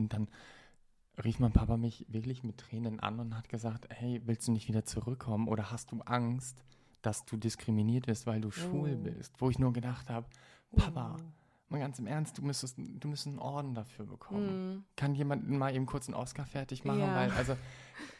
[0.00, 0.28] Und dann
[1.22, 4.68] rief mein Papa mich wirklich mit Tränen an und hat gesagt, hey, willst du nicht
[4.68, 6.64] wieder zurückkommen oder hast du Angst,
[7.02, 9.02] dass du diskriminiert wirst, weil du schwul Oh.
[9.04, 9.32] bist?
[9.40, 10.26] Wo ich nur gedacht habe,
[10.76, 11.16] Papa,
[11.68, 14.76] mal ganz im Ernst, du müsstest, du müsstest einen Orden dafür bekommen.
[14.78, 14.84] Mm.
[14.96, 17.00] Kann jemand mal eben kurz einen Oscar fertig machen?
[17.00, 17.14] Ja.
[17.14, 17.56] Weil, also,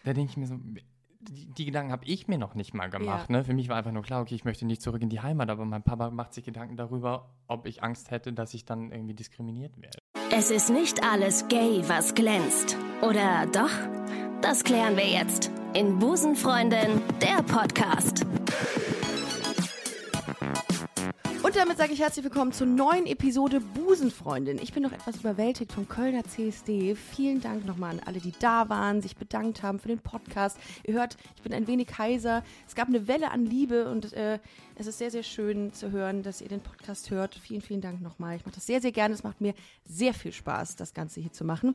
[0.04, 0.58] da denke ich mir so,
[1.20, 3.28] die, die Gedanken habe ich mir noch nicht mal gemacht.
[3.28, 3.36] Ja.
[3.36, 3.44] Ne?
[3.44, 5.64] Für mich war einfach nur klar, okay, ich möchte nicht zurück in die Heimat, aber
[5.64, 9.76] mein Papa macht sich Gedanken darüber, ob ich Angst hätte, dass ich dann irgendwie diskriminiert
[9.80, 9.98] werde.
[10.32, 12.76] Es ist nicht alles gay, was glänzt.
[13.02, 13.70] Oder doch?
[14.40, 18.24] Das klären wir jetzt in Busenfreundin, der Podcast.
[21.42, 24.58] Und damit sage ich herzlich willkommen zur neuen Episode Busenfreundin.
[24.62, 26.94] Ich bin noch etwas überwältigt vom Kölner CSD.
[26.94, 30.58] Vielen Dank nochmal an alle, die da waren, sich bedankt haben für den Podcast.
[30.84, 32.44] Ihr hört, ich bin ein wenig heiser.
[32.68, 34.38] Es gab eine Welle an Liebe und äh,
[34.76, 37.34] es ist sehr, sehr schön zu hören, dass ihr den Podcast hört.
[37.34, 38.36] Vielen, vielen Dank nochmal.
[38.36, 39.14] Ich mache das sehr, sehr gerne.
[39.14, 39.54] Es macht mir
[39.86, 41.74] sehr viel Spaß, das Ganze hier zu machen.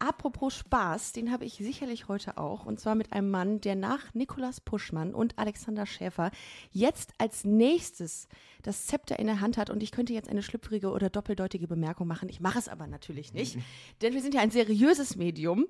[0.00, 2.66] Apropos Spaß, den habe ich sicherlich heute auch.
[2.66, 6.32] Und zwar mit einem Mann, der nach Nikolas Puschmann und Alexander Schäfer
[6.72, 8.28] jetzt als nächstes
[8.64, 9.70] das Zepter in der Hand hat.
[9.70, 12.28] Und ich könnte jetzt eine schlüpfrige oder doppeldeutige Bemerkung machen.
[12.28, 13.58] Ich mache es aber natürlich nicht,
[14.02, 15.66] denn wir sind ja ein seriöses Medium,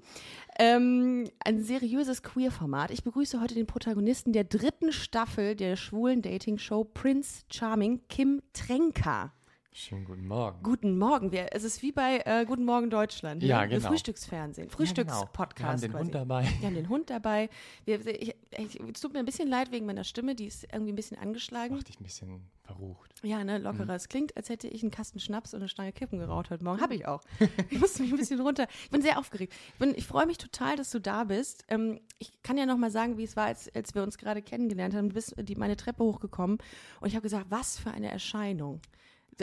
[0.58, 2.90] ähm, ein seriöses Queer-Format.
[2.90, 9.32] Ich begrüße heute den Protagonisten der dritten Staffel der schwulen Dating-Show Prince Charming, Kim Tränker.
[9.76, 10.62] Schönen guten Morgen.
[10.62, 11.32] Guten Morgen.
[11.32, 13.42] Wir, es ist wie bei äh, Guten Morgen Deutschland.
[13.42, 13.48] ne?
[13.48, 13.88] Ja, Wir genau.
[13.88, 14.78] Frühstücksfernsehen, Ja, genau.
[14.78, 15.68] Wir Frühstückspodcast.
[15.68, 16.04] haben den quasi.
[16.04, 16.48] Hund dabei.
[16.60, 17.50] Wir haben den Hund dabei.
[17.84, 20.92] Wir, ich, ich, es tut mir ein bisschen leid wegen meiner Stimme, die ist irgendwie
[20.92, 21.74] ein bisschen angeschlagen.
[21.74, 23.14] Macht dich ein bisschen verrucht.
[23.24, 23.64] Ja, ne, Mhm.
[23.64, 23.96] lockerer.
[23.96, 26.80] Es klingt, als hätte ich einen Kasten Schnaps und eine Stange Kippen geraucht heute Morgen.
[26.80, 27.22] Habe ich auch.
[27.70, 28.68] Ich musste mich ein bisschen runter.
[28.84, 29.52] Ich bin sehr aufgeregt.
[29.72, 31.64] Ich, bin- ich freue mich total, dass du da bist.
[31.66, 34.40] Ähm, ich kann ja noch mal sagen, wie es war, als, als wir uns gerade
[34.40, 35.08] kennengelernt haben.
[35.08, 36.58] Du bist die, meine Treppe hochgekommen
[37.00, 38.80] und ich habe gesagt, was für eine Erscheinung.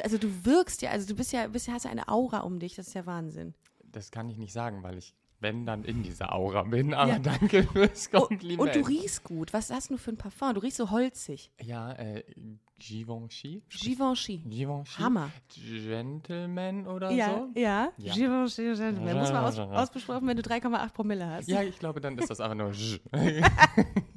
[0.04, 2.60] Also du wirkst ja, also du bist ja, bist ja, hast ja eine Aura um
[2.60, 2.76] dich.
[2.76, 3.54] Das ist ja Wahnsinn.
[3.84, 6.94] Das kann ich nicht sagen, weil ich, wenn, dann in dieser Aura bin.
[6.94, 7.20] Aber Ja.
[7.20, 8.60] danke fürs Kompliment.
[8.60, 9.52] Und du riechst gut.
[9.54, 10.54] Was hast du für ein Parfum?
[10.54, 11.52] Du riechst so holzig.
[11.62, 12.24] Ja, äh,
[12.80, 13.62] Givenchy?
[13.70, 14.38] Givenchy.
[14.40, 15.02] Givenchy?
[15.02, 15.30] Hammer.
[15.54, 17.60] Gentleman oder Ja, so?
[17.60, 17.92] ja.
[17.98, 18.14] Ja.
[18.14, 19.18] Givenchy, Gentleman.
[19.18, 21.48] Muss man aus, ausbesprochen, wenn du 3,8 Promille hast.
[21.48, 22.72] Ja, ich glaube, dann ist das einfach nur.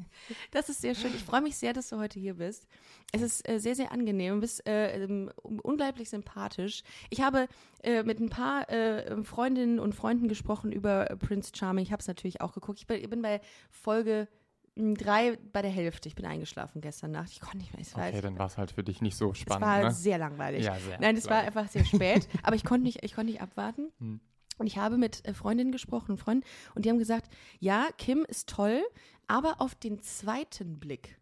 [0.50, 1.12] Das ist sehr schön.
[1.14, 2.66] Ich freue mich sehr, dass du heute hier bist.
[3.12, 4.34] Es ist äh, sehr, sehr angenehm.
[4.34, 6.82] Du bist äh, ähm, unglaublich sympathisch.
[7.10, 7.48] Ich habe
[7.82, 11.84] äh, mit ein paar äh, Freundinnen und Freunden gesprochen über Prince Charming.
[11.84, 12.80] Ich habe es natürlich auch geguckt.
[12.80, 13.40] Ich bin, ich bin bei
[13.70, 14.28] Folge
[14.76, 16.08] mh, drei bei der Hälfte.
[16.08, 17.30] Ich bin eingeschlafen gestern Nacht.
[17.30, 17.82] Ich konnte nicht mehr.
[17.82, 19.90] Es war, Okay, dann war es halt für dich nicht so es spannend, war ne?
[19.92, 20.64] sehr langweilig.
[20.64, 22.28] Ja, sehr Nein, es war einfach sehr spät.
[22.42, 23.92] aber ich konnte nicht, ich konnte nicht abwarten.
[23.98, 24.20] Hm.
[24.56, 28.24] Und ich habe mit äh, Freundinnen gesprochen und Freunden und die haben gesagt, ja, Kim
[28.28, 28.82] ist toll,
[29.28, 31.18] aber auf den zweiten Blick.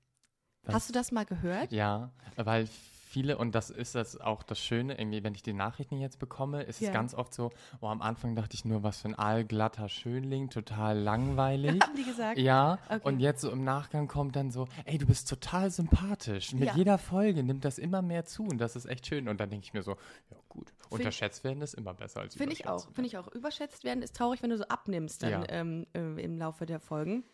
[0.64, 0.74] Was?
[0.74, 1.72] Hast du das mal gehört?
[1.72, 5.98] Ja, weil viele, und das ist das auch das Schöne, irgendwie, wenn ich die Nachrichten
[5.98, 6.88] jetzt bekomme, ist Ja.
[6.88, 10.48] es ganz oft so, oh, am Anfang dachte ich nur, was für ein allglatter Schönling,
[10.50, 11.80] total langweilig.
[11.82, 12.38] Haben die gesagt?
[12.38, 13.00] Ja, Okay.
[13.02, 16.52] und jetzt so im Nachgang kommt dann so, ey, du bist total sympathisch.
[16.54, 16.74] Mit Ja.
[16.76, 19.28] jeder Folge nimmt das immer mehr zu und das ist echt schön.
[19.28, 19.96] Und dann denke ich mir so,
[20.30, 22.86] ja gut, unterschätzt werden ist immer besser als Finde ich auch.
[22.92, 23.26] Finde ich auch.
[23.28, 25.44] Überschätzt werden ist traurig, wenn du so abnimmst dann Ja.
[25.48, 27.24] ähm, äh, im Laufe der Folgen.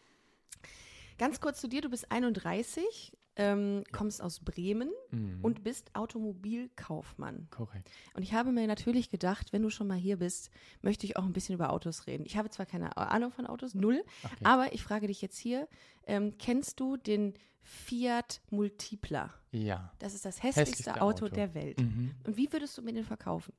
[1.18, 5.38] Ganz kurz zu dir, du bist 31, ähm, kommst aus Bremen Mhm.
[5.42, 7.48] und bist Automobilkaufmann.
[7.50, 7.90] Korrekt.
[8.14, 10.50] Und ich habe mir natürlich gedacht, wenn du schon mal hier bist,
[10.82, 12.24] möchte ich auch ein bisschen über Autos reden.
[12.26, 14.34] Ich habe zwar keine Ahnung von Autos, null, Okay.
[14.44, 15.68] aber ich frage dich jetzt hier,
[16.06, 19.32] ähm, kennst du den Fiat Multipla?
[19.52, 19.92] Ja.
[19.98, 21.34] Das ist das hässlichste, Hässlichste Auto, Auto.
[21.34, 21.80] der Welt.
[21.80, 22.12] Mhm.
[22.26, 23.52] Und wie würdest du mir den verkaufen?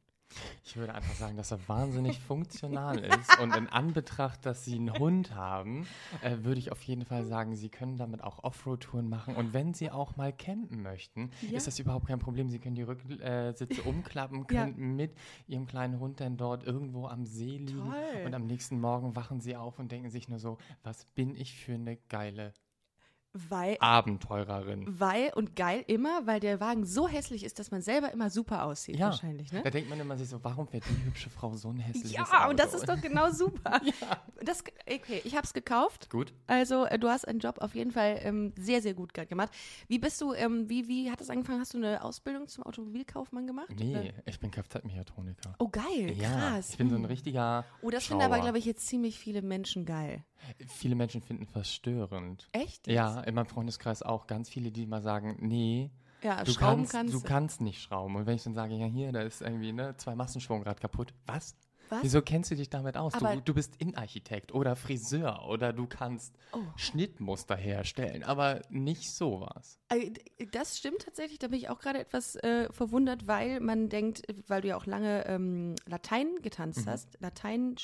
[0.63, 3.39] Ich würde einfach sagen, dass er wahnsinnig funktional ist.
[3.39, 5.87] Und in Anbetracht, dass sie einen Hund haben,
[6.21, 9.35] äh, würde ich auf jeden Fall sagen, sie können damit auch Offroad-Touren machen.
[9.35, 11.57] Und wenn sie auch mal campen möchten, Ja.
[11.57, 12.49] ist das überhaupt kein Problem.
[12.49, 14.65] Sie können die Rücksitze umklappen, Ja.
[14.65, 15.15] können mit
[15.47, 17.79] ihrem kleinen Hund dann dort irgendwo am See liegen.
[17.91, 18.25] Toll.
[18.25, 21.55] Und am nächsten Morgen wachen sie auf und denken sich nur so, was bin ich
[21.57, 22.53] für eine geile
[23.33, 24.85] Weil, Abenteurerin.
[24.99, 28.63] weil und geil immer, weil der Wagen so hässlich ist, dass man selber immer super
[28.65, 29.07] aussieht, Ja.
[29.07, 29.61] wahrscheinlich, ne?
[29.61, 32.23] Da denkt man immer sich so, warum fährt die hübsche Frau so ein hässliches Ja,
[32.23, 32.49] Auto?
[32.49, 33.81] und das ist doch genau super.
[34.43, 36.09] das, okay, ich habe es gekauft.
[36.09, 36.33] Gut.
[36.47, 39.51] Also, äh, du hast einen Job auf jeden Fall ähm, sehr, sehr gut ge- gemacht.
[39.87, 41.59] Wie bist du, ähm, wie, wie hat das angefangen?
[41.59, 43.69] Hast du eine Ausbildung zum Automobilkaufmann gemacht?
[43.77, 44.03] Nee, Oder?
[44.25, 45.53] ich bin Kfz-Mechatroniker.
[45.59, 46.71] Oh, geil, Ja, krass.
[46.71, 47.63] ich bin so ein richtiger.
[47.83, 50.23] Oh, das finden aber, glaube ich, jetzt ziemlich viele Menschen geil.
[50.67, 52.47] Viele Menschen finden verstörend.
[52.51, 52.87] Echt?
[52.87, 55.91] Ja, in meinem Freundeskreis auch ganz viele, die mal sagen, nee,
[56.21, 58.15] Ja, du kannst, kannst du kannst nicht schrauben.
[58.15, 61.13] Und wenn ich dann sage, ja hier, da ist irgendwie ne, zwei Massenschwung gerade kaputt.
[61.25, 61.55] Was?
[61.89, 62.03] Was?
[62.03, 63.13] Wieso kennst du dich damit aus?
[63.13, 66.59] Du, du bist Innenarchitekt oder Friseur oder du kannst Oh.
[66.75, 69.79] Schnittmuster herstellen, aber nicht sowas.
[69.89, 70.11] Äh,
[70.51, 74.61] Das stimmt tatsächlich, da bin ich auch gerade etwas äh, verwundert, weil man denkt, weil
[74.61, 77.75] du ja auch lange ähm, Latein getanzt hast, Latein Mhm.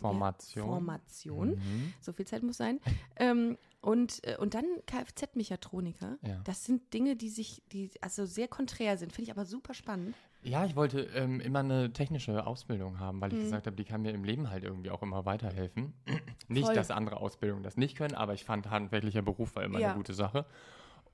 [0.00, 0.64] Formation.
[0.64, 1.94] Ja, Formation, Mhm.
[2.00, 2.80] so viel Zeit muss sein.
[3.16, 6.18] ähm, und, äh, und dann Kfz-Mechatroniker.
[6.26, 6.40] Ja.
[6.44, 10.14] Das sind Dinge, die sich, die also sehr konträr sind, finde ich aber super spannend.
[10.44, 13.42] Ja, ich wollte ähm, immer eine technische Ausbildung haben, weil ich Mhm.
[13.44, 15.94] gesagt habe, die kann mir im Leben halt irgendwie auch immer weiterhelfen.
[16.48, 16.74] nicht, Voll.
[16.74, 19.88] dass andere Ausbildungen das nicht können, aber ich fand handwerklicher Beruf war immer Ja.
[19.88, 20.44] eine gute Sache.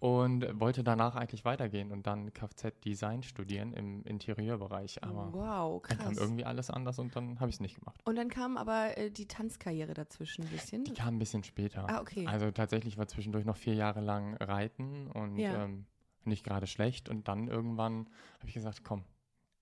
[0.00, 5.04] Und wollte danach eigentlich weitergehen und dann Kfz-Design studieren im Interieurbereich.
[5.04, 6.18] Aber wow, dann kam krass.
[6.18, 8.00] irgendwie alles anders und dann habe ich es nicht gemacht.
[8.06, 10.84] Und dann kam aber äh, die Tanzkarriere dazwischen ein bisschen.
[10.84, 11.86] Die kam ein bisschen später.
[11.88, 12.26] Ah, okay.
[12.26, 15.64] Also tatsächlich war zwischendurch noch vier Jahre lang Reiten und Ja.
[15.64, 15.84] ähm,
[16.24, 17.10] nicht gerade schlecht.
[17.10, 18.06] Und dann irgendwann
[18.38, 19.04] habe ich gesagt, komm.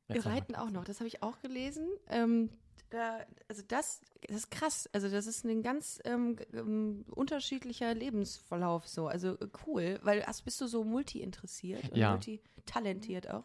[0.08, 1.86] Wir reiten auch noch, das habe ich auch gelesen.
[2.08, 2.50] Ähm,
[2.90, 4.88] da, also das, das ist krass.
[4.92, 9.06] Also das ist ein ganz ähm, ähm, unterschiedlicher Lebensverlauf so.
[9.08, 12.10] Also äh, cool, weil hast, bist du so multi-interessiert und Ja.
[12.12, 13.44] multitalentiert auch.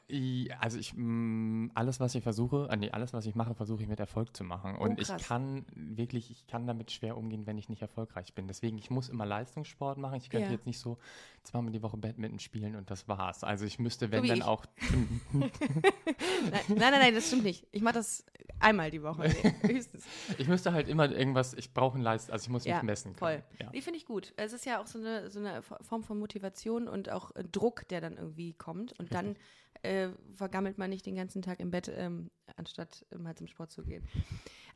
[0.60, 3.88] Also ich, mh, alles, was ich versuche, äh, nee, alles, was ich mache, versuche ich
[3.88, 4.76] mit Erfolg zu machen.
[4.76, 5.24] Und ich Oh, krass.
[5.28, 8.48] kann wirklich, ich kann damit schwer umgehen, wenn ich nicht erfolgreich bin.
[8.48, 10.16] Deswegen, ich muss immer Leistungssport machen.
[10.16, 10.54] Ich könnte Ja.
[10.54, 10.98] jetzt nicht so
[11.44, 13.44] zweimal die Woche Badminton spielen und das war's.
[13.44, 14.44] Also ich müsste, wenn wie dann ich.
[14.44, 14.66] auch,
[15.34, 17.68] nein, nein, nein, das stimmt nicht.
[17.72, 18.26] Ich mache das
[18.60, 19.23] einmal die Woche,
[19.62, 20.06] höchstens.
[20.38, 23.16] ich müsste halt immer irgendwas, ich brauche einen Leist, also ich muss Ja, mich messen
[23.16, 23.32] voll.
[23.36, 23.44] können.
[23.60, 23.70] Ja.
[23.72, 24.34] Die finde ich gut.
[24.38, 27.88] Es ist ja auch so eine, so eine Form von Motivation und auch äh, Druck,
[27.90, 28.98] der dann irgendwie kommt.
[29.00, 29.36] Und dann
[29.82, 33.72] äh, vergammelt man nicht den ganzen Tag im Bett, ähm, anstatt äh, mal zum Sport
[33.72, 34.08] zu gehen.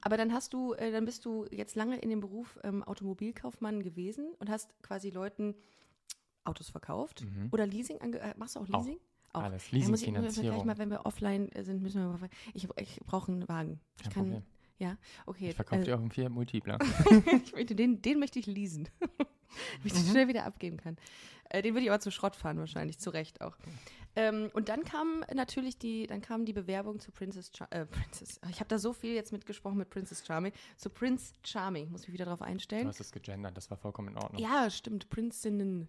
[0.02, 3.82] Aber dann hast du, äh, dann bist du jetzt lange in dem Beruf ähm, Automobilkaufmann
[3.84, 5.56] gewesen und hast quasi Leuten
[6.44, 7.50] Autos verkauft Mhm.
[7.52, 7.98] oder Leasing.
[8.00, 8.86] Äh, machst du auch Auch.
[9.38, 9.54] Leasing?
[9.54, 9.72] Alles.
[9.72, 10.66] Leasingfinanzierung.
[10.66, 12.30] mal, wenn wir offline sind, müssen wir mal.
[12.54, 13.80] Ich, ich brauche einen Wagen.
[13.98, 14.24] Ich Kein kann.
[14.24, 14.44] Problem.
[14.80, 14.96] Ja,
[15.26, 15.50] okay.
[15.50, 16.78] Ich verkaufe äh, dir auch einen Fiat Multipler.
[17.46, 18.88] ich möchte, den, den möchte ich leasen.
[19.00, 20.98] Damit ich den schnell wieder abgeben kann.
[21.50, 23.58] Äh, den würde ich aber zu Schrott fahren, wahrscheinlich, zu Recht auch.
[24.20, 28.40] Ähm, und dann kam natürlich die, dann kam die Bewerbung zu Princess, Char äh, Princess.
[28.50, 30.52] Ich habe da so viel jetzt mitgesprochen mit Princess Charming.
[30.76, 32.88] Zu Prince Charming, muss ich wieder drauf Du einstellen.
[32.88, 34.42] hast es gegendert, das war vollkommen in Ordnung.
[34.42, 35.88] Ja, stimmt, ein-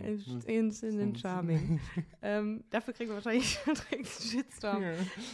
[0.00, 1.80] Äh, Prinzessinnen Charming.
[2.22, 4.82] ähm, dafür kriegen wir wahrscheinlich direkt einen Shitstorm.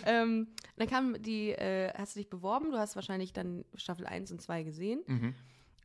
[0.04, 4.30] Ähm, dann kam die, äh, hast du dich beworben, du hast wahrscheinlich dann Staffel 1
[4.30, 5.00] und 2 gesehen.
[5.06, 5.34] Mhm.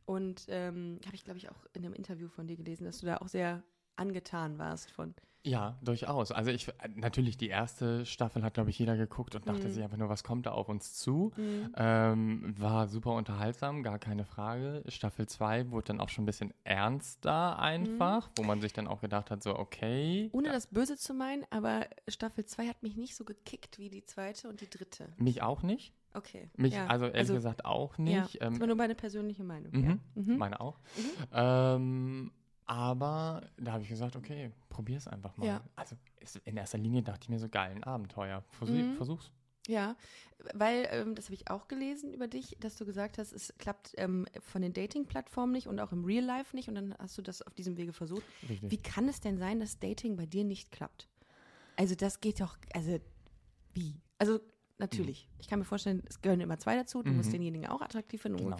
[0.04, 3.06] Und ähm, habe ich, glaube ich, auch in einem Interview von dir gelesen, dass du
[3.06, 3.62] da auch sehr
[3.96, 5.14] angetan warst von.
[5.44, 6.30] Ja, durchaus.
[6.30, 9.72] Also ich, natürlich die erste Staffel hat, glaube ich, jeder geguckt und dachte Mhm.
[9.72, 11.32] sich einfach nur, was kommt da auf uns zu?
[11.76, 14.84] Ähm, war super unterhaltsam, gar keine Frage.
[14.86, 19.00] Staffel 2 wurde dann auch schon ein bisschen ernster einfach, wo man sich dann auch
[19.00, 20.30] gedacht hat, so okay.
[20.32, 24.04] Ohne das Böse zu meinen, aber Staffel 2 hat mich nicht so gekickt wie die
[24.04, 25.08] zweite und die dritte.
[25.16, 25.92] Mich auch nicht.
[26.14, 26.50] Okay.
[26.56, 26.86] Mich, ja.
[26.86, 28.34] also ehrlich gesagt auch nicht.
[28.34, 29.72] Ja, das Ähm, war nur meine persönliche Meinung.
[29.72, 29.88] Mhm.
[30.14, 30.22] Ja.
[30.22, 30.36] Mhm.
[30.38, 30.78] Meine auch.
[31.32, 32.30] Ähm,
[32.66, 35.46] aber da habe ich gesagt, okay, probier's einfach mal.
[35.46, 35.62] Ja.
[35.76, 38.42] Also es, in erster Linie dachte ich mir so geil, ein Abenteuer.
[38.50, 38.96] Versuch, Mhm.
[38.96, 39.30] Versuch's.
[39.68, 39.94] Ja,
[40.54, 43.92] weil ähm, das habe ich auch gelesen über dich, dass du gesagt hast, es klappt
[43.96, 47.22] ähm, von den Dating-Plattformen nicht und auch im Real Life nicht und dann hast du
[47.22, 48.24] das auf diesem Wege versucht.
[48.48, 48.70] Richtig.
[48.72, 51.08] Wie kann es denn sein, dass Dating bei dir nicht klappt?
[51.76, 52.98] Also das geht doch, also
[53.74, 53.94] wie?
[54.18, 54.40] Also
[54.78, 57.34] natürlich, ich kann mir vorstellen, es gehören immer zwei dazu, du musst Mhm.
[57.34, 58.56] denjenigen auch attraktiv finden, Genau.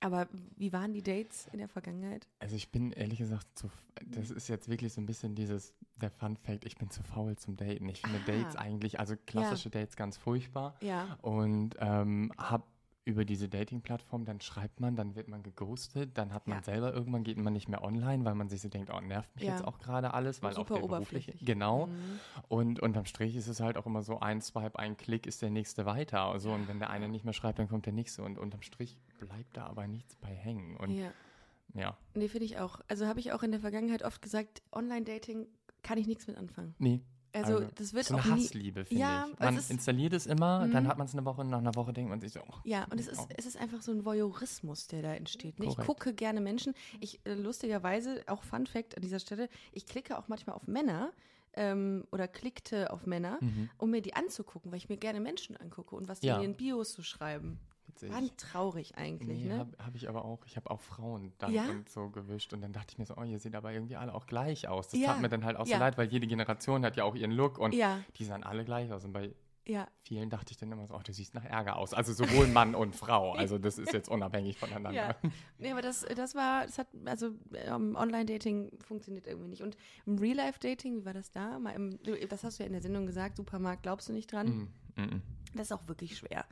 [0.00, 2.28] Aber wie waren die Dates in der Vergangenheit?
[2.38, 3.70] Also ich bin ehrlich gesagt zu,
[4.04, 7.36] das ist jetzt wirklich so ein bisschen dieses, der Fun Fact, ich bin zu faul
[7.36, 7.88] zum Daten.
[7.88, 8.26] Ich finde Ah.
[8.26, 10.74] Dates eigentlich, also klassische Dates ganz furchtbar.
[10.82, 11.16] Ja.
[11.22, 12.66] Und ähm, hab
[13.06, 16.64] über diese Dating-Plattform, dann schreibt man, dann wird man geghostet, dann hat man Ja.
[16.64, 19.44] selber, irgendwann geht man nicht mehr online, weil man sich so denkt, oh, nervt mich
[19.44, 19.52] Ja.
[19.52, 21.46] jetzt auch gerade alles, weil auch Super der berufliche, oberflächlich.
[21.46, 21.86] genau.
[21.86, 22.20] Mhm.
[22.48, 25.50] Und unterm Strich ist es halt auch immer so, ein Swipe, ein Klick ist der
[25.50, 26.22] nächste weiter.
[26.22, 28.24] Also, und wenn der eine nicht mehr schreibt, dann kommt der nächste.
[28.24, 30.76] Und unterm Strich bleibt da aber nichts bei hängen.
[30.76, 31.12] Und Ja.
[31.74, 32.80] ja, Nee, finde ich auch.
[32.88, 35.46] Also habe ich auch in der Vergangenheit oft gesagt, Online-Dating
[35.84, 36.74] kann ich nichts mit anfangen.
[36.80, 37.00] nee.
[37.44, 38.44] Also, das wird so auch eine nie.
[38.44, 39.32] Hassliebe, finde Ja, ich.
[39.34, 40.88] es Man installiert es immer, dann Mhm.
[40.88, 42.98] hat man es eine Woche, nach einer Woche denkt man sich so, oh, Ja, und
[43.00, 45.58] es ist, es ist einfach so ein Voyeurismus, der da entsteht.
[45.58, 45.66] Ne?
[45.66, 46.74] Ich gucke gerne Menschen.
[47.00, 51.12] Ich, äh, lustigerweise, auch Fun Fact an dieser Stelle, ich klicke auch manchmal auf Männer
[51.54, 53.70] ähm, oder klickte auf Männer, Mhm.
[53.78, 56.36] um mir die anzugucken, weil ich mir gerne Menschen angucke und was die Ja.
[56.36, 57.58] in ihren Bios so schreiben.
[57.88, 58.12] Witzig.
[58.12, 59.58] War traurig eigentlich, Nee, ne?
[59.58, 60.44] habe hab ich aber auch.
[60.46, 61.68] Ich habe auch Frauen dann Ja?
[61.68, 64.14] und so gewischt und dann dachte ich mir so, oh, ihr seht aber irgendwie alle
[64.14, 64.88] auch gleich aus.
[64.88, 65.08] Das Ja.
[65.12, 65.76] tat mir dann halt auch Ja.
[65.76, 68.92] so leid, weil jede Generation hat ja auch ihren Look und die sahen alle gleich
[68.92, 69.04] aus.
[69.04, 69.34] Und bei
[70.04, 71.92] vielen dachte ich dann immer so, oh, du siehst nach Ärger aus.
[71.92, 73.32] Also sowohl Mann und Frau.
[73.32, 74.92] Also das ist jetzt unabhängig voneinander.
[74.92, 75.16] Ja.
[75.58, 79.62] Nee, aber das, das war, das hat, also ähm, Online-Dating funktioniert irgendwie nicht.
[79.62, 79.76] Und
[80.06, 81.58] im Real-Life-Dating, wie war das da?
[81.58, 84.70] Mal im, das hast du ja in der Sendung gesagt, Supermarkt, glaubst du nicht dran?
[84.94, 85.22] Mm, mm, mm.
[85.54, 86.44] Das ist auch wirklich schwer.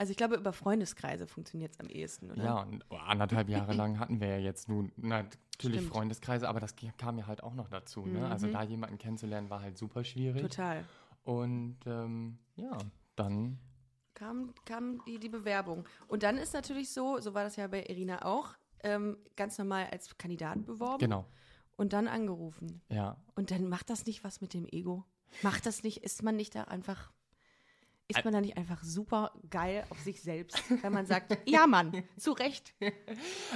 [0.00, 2.42] Also ich glaube, über Freundeskreise funktioniert es am ehesten, oder?
[2.42, 5.92] Ja, und anderthalb Jahre lang hatten wir ja jetzt nun natürlich Stimmt.
[5.94, 8.06] Freundeskreise, aber das kam ja halt auch noch dazu.
[8.06, 8.26] Ne?
[8.26, 10.40] Also da jemanden kennenzulernen war halt super schwierig.
[10.40, 10.86] Total.
[11.22, 12.78] Und ähm, ja,
[13.14, 13.58] dann
[14.14, 15.84] Kam, kam die, die Bewerbung.
[16.08, 19.88] Und dann ist natürlich so, so war das ja bei Irina auch, ähm, ganz normal
[19.92, 21.26] als Kandidat beworben genau,
[21.76, 22.80] und dann angerufen.
[22.88, 23.18] ja.
[23.34, 25.04] Und dann macht das nicht was mit dem Ego?
[25.42, 27.12] Macht das nicht, ist man nicht da einfach,
[28.10, 32.04] ist man da nicht einfach super geil auf sich selbst, wenn man sagt, ja Mann,
[32.16, 32.74] zu Recht.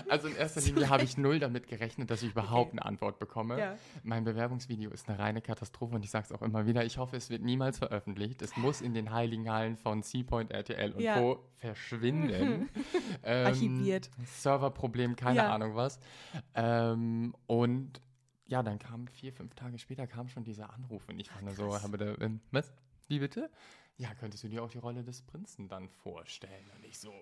[0.09, 3.59] Also in erster Linie habe ich null damit gerechnet, dass ich überhaupt eine Antwort bekomme.
[3.59, 3.77] Ja.
[4.03, 7.17] Mein Bewerbungsvideo ist eine reine Katastrophe und ich sage es auch immer wieder, ich hoffe,
[7.17, 8.43] es wird niemals veröffentlicht.
[8.43, 11.19] Es muss in den heiligen Hallen von Seapoint, RTL und Ja.
[11.19, 11.45] Co.
[11.57, 12.69] verschwinden.
[13.25, 14.11] ähm, Archiviert.
[14.27, 15.55] Serverproblem, keine Ja.
[15.55, 15.99] Ahnung was.
[16.55, 18.01] Ähm, und
[18.47, 21.55] ja, dann kam vier, fünf Tage später kam schon dieser Anruf und ich war nur
[21.55, 22.73] so, habe da, ähm, was?
[23.09, 23.51] Wie bitte?
[23.97, 26.65] Ja, könntest du dir auch die Rolle des Prinzen dann vorstellen?
[26.77, 27.13] Und ich so,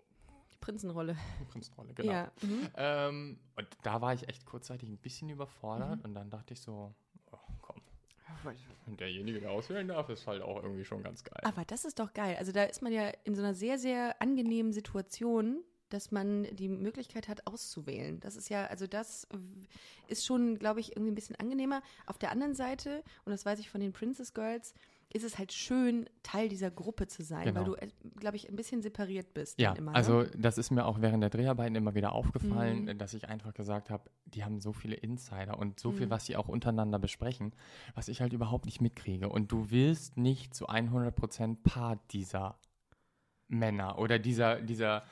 [0.51, 1.17] Die Prinzenrolle.
[1.41, 2.13] die Prinzenrolle, genau.
[2.13, 2.33] Ja.
[2.43, 2.69] Mhm.
[2.77, 6.95] Ähm, und da war ich echt kurzzeitig ein bisschen überfordert und dann dachte ich so,
[7.31, 7.83] oh, komm,
[8.87, 11.41] derjenige, der auswählen darf, ist halt auch irgendwie schon ganz geil.
[11.43, 12.37] Aber das ist doch geil.
[12.39, 16.69] Also da ist man ja in so einer sehr, sehr angenehmen Situation, dass man die
[16.69, 18.19] Möglichkeit hat, auszuwählen.
[18.21, 19.29] Das ist ja, also das
[20.09, 21.83] ist schon, glaube ich, irgendwie ein bisschen angenehmer.
[22.07, 24.73] Auf der anderen Seite, und das weiß ich von den Princess Girls,
[25.15, 27.59] ist es halt schön, Teil dieser Gruppe zu sein, Genau.
[27.61, 29.61] weil du, äh, glaube ich, ein bisschen separiert bist.
[29.61, 30.31] Ja, immer, also ne?
[30.39, 32.99] das ist mir auch während der Dreharbeiten immer wieder aufgefallen, Mhm.
[32.99, 35.97] dass ich einfach gesagt habe, die haben so viele Insider und so Mhm.
[35.97, 37.53] viel, was sie auch untereinander besprechen,
[37.95, 39.29] was ich halt überhaupt nicht mitkriege.
[39.29, 42.59] Und du willst nicht zu 100% Part dieser
[43.49, 45.03] Männer oder dieser, dieser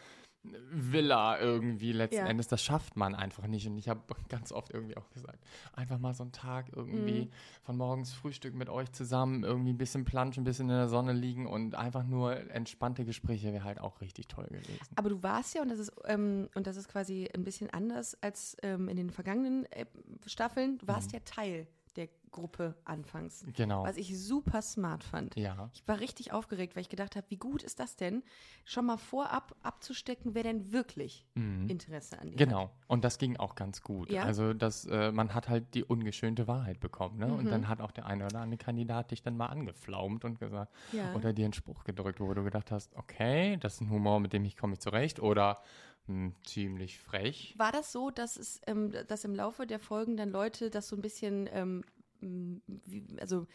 [0.43, 2.27] Villa irgendwie letzten Ja.
[2.27, 2.49] Endes.
[2.49, 3.67] Das schafft man einfach nicht.
[3.67, 5.39] Und ich habe ganz oft irgendwie auch gesagt,
[5.75, 7.31] einfach mal so einen Tag irgendwie Mhm.
[7.63, 11.13] von morgens Frühstück mit euch zusammen, irgendwie ein bisschen planschen, ein bisschen in der Sonne
[11.13, 14.79] liegen und einfach nur entspannte Gespräche wäre halt auch richtig toll gewesen.
[14.97, 18.17] Aber du warst ja, und das ist, ähm, und das ist quasi ein bisschen anders
[18.23, 19.85] als ähm, in den vergangenen äh,
[20.27, 23.45] Staffeln, du warst ja Teil der Gruppe anfangs.
[23.57, 23.83] Genau.
[23.83, 25.35] Was ich super smart fand.
[25.35, 25.69] Ja.
[25.75, 28.23] Ich war richtig aufgeregt, weil ich gedacht habe, wie gut ist das denn,
[28.65, 32.39] schon mal vorab abzustecken, wer denn wirklich Interesse an dir hat.
[32.39, 32.71] Genau.
[32.87, 34.13] Und das ging auch ganz gut.
[34.13, 34.23] Ja?
[34.23, 37.19] Also das, äh, man hat halt die ungeschönte Wahrheit bekommen.
[37.19, 37.33] Ne?
[37.33, 37.51] Und Mhm.
[37.51, 41.13] dann hat auch der eine oder andere Kandidat dich dann mal angeflaumt und gesagt, Ja.
[41.15, 44.33] oder dir einen Spruch gedrückt, wo du gedacht hast, okay, das ist ein Humor, mit
[44.33, 45.19] dem ich komme ich zurecht.
[45.21, 45.61] Oder
[46.07, 47.55] hm, ziemlich frech.
[47.57, 50.97] War das so, dass es, ähm, dass im Laufe der Folgen dann Leute das so
[50.97, 51.85] ein bisschen, ähm,
[52.21, 53.47] wie, also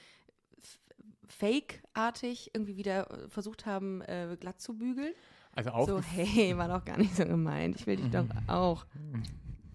[1.28, 5.14] fake-artig irgendwie wieder äh, versucht haben, äh, glatt zu bügeln?
[5.54, 7.78] Also So, auch hey, war doch gar nicht so gemeint.
[7.78, 8.86] Ich will dich doch auch.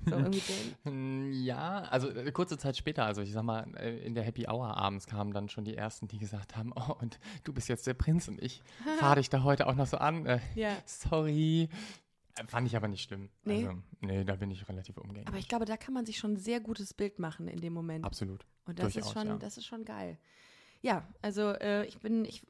[0.07, 0.17] So
[1.33, 4.77] Ja, also äh, kurze Zeit später, also ich sag mal, äh, in der Happy Hour
[4.77, 7.95] abends kamen dann schon die ersten, die gesagt haben, oh, und du bist jetzt der
[7.95, 8.63] Prinz und ich
[8.99, 10.27] fahre dich da heute auch noch so an.
[10.27, 10.77] Äh, Ja.
[10.87, 11.69] Sorry.
[12.37, 13.31] Äh, Fand ich aber nicht schlimm.
[13.45, 13.67] Nee?
[13.67, 15.29] Also, nee, da bin ich relativ umgänglich.
[15.29, 17.73] Aber ich glaube, da kann man sich schon ein sehr gutes Bild machen in dem
[17.73, 18.05] Moment.
[18.05, 18.47] Absolut.
[18.65, 19.37] Und das ist Durchaus, schon, ja.
[19.39, 20.19] das ist schon geil.
[20.83, 22.43] Ja, also äh, ich bin, ich,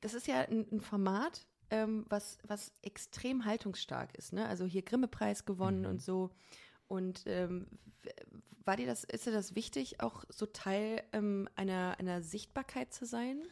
[0.00, 4.32] das ist ja ein, ein Format, ähm, was, was extrem haltungsstark ist.
[4.32, 4.46] Ne?
[4.46, 5.86] Also hier Grimme-Preis gewonnen Mhm.
[5.88, 6.30] und so.
[6.88, 7.66] Und ähm,
[8.64, 13.06] war dir das, ist dir das wichtig, auch so Teil ähm, einer, einer Sichtbarkeit zu
[13.06, 13.42] sein?